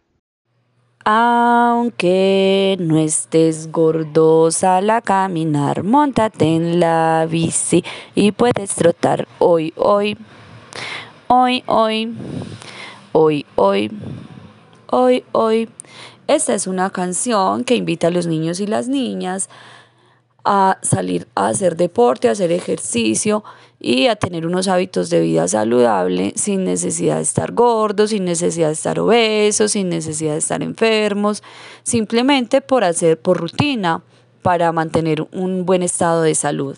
Aunque 1.04 2.76
no 2.80 2.98
estés 2.98 3.70
gordosa 3.70 4.78
al 4.78 4.90
caminar, 5.04 5.84
montate 5.84 6.56
en 6.56 6.80
la 6.80 7.28
bici 7.30 7.84
y 8.16 8.32
puedes 8.32 8.74
trotar 8.74 9.28
hoy, 9.38 9.72
hoy, 9.76 10.16
hoy, 11.28 11.62
hoy, 11.66 12.12
hoy, 13.18 13.46
hoy, 13.54 13.90
hoy, 14.88 15.24
hoy. 15.32 15.70
Esta 16.26 16.52
es 16.54 16.66
una 16.66 16.90
canción 16.90 17.64
que 17.64 17.74
invita 17.74 18.08
a 18.08 18.10
los 18.10 18.26
niños 18.26 18.60
y 18.60 18.66
las 18.66 18.88
niñas 18.88 19.48
a 20.44 20.76
salir 20.82 21.26
a 21.34 21.48
hacer 21.48 21.76
deporte, 21.76 22.28
a 22.28 22.32
hacer 22.32 22.52
ejercicio 22.52 23.42
y 23.80 24.08
a 24.08 24.16
tener 24.16 24.46
unos 24.46 24.68
hábitos 24.68 25.08
de 25.08 25.20
vida 25.20 25.48
saludable 25.48 26.34
sin 26.36 26.64
necesidad 26.64 27.16
de 27.16 27.22
estar 27.22 27.52
gordos, 27.52 28.10
sin 28.10 28.26
necesidad 28.26 28.66
de 28.66 28.74
estar 28.74 29.00
obesos, 29.00 29.72
sin 29.72 29.88
necesidad 29.88 30.32
de 30.32 30.38
estar 30.38 30.62
enfermos, 30.62 31.42
simplemente 31.84 32.60
por 32.60 32.84
hacer 32.84 33.18
por 33.18 33.38
rutina 33.38 34.02
para 34.42 34.72
mantener 34.72 35.26
un 35.32 35.64
buen 35.64 35.82
estado 35.82 36.20
de 36.20 36.34
salud. 36.34 36.76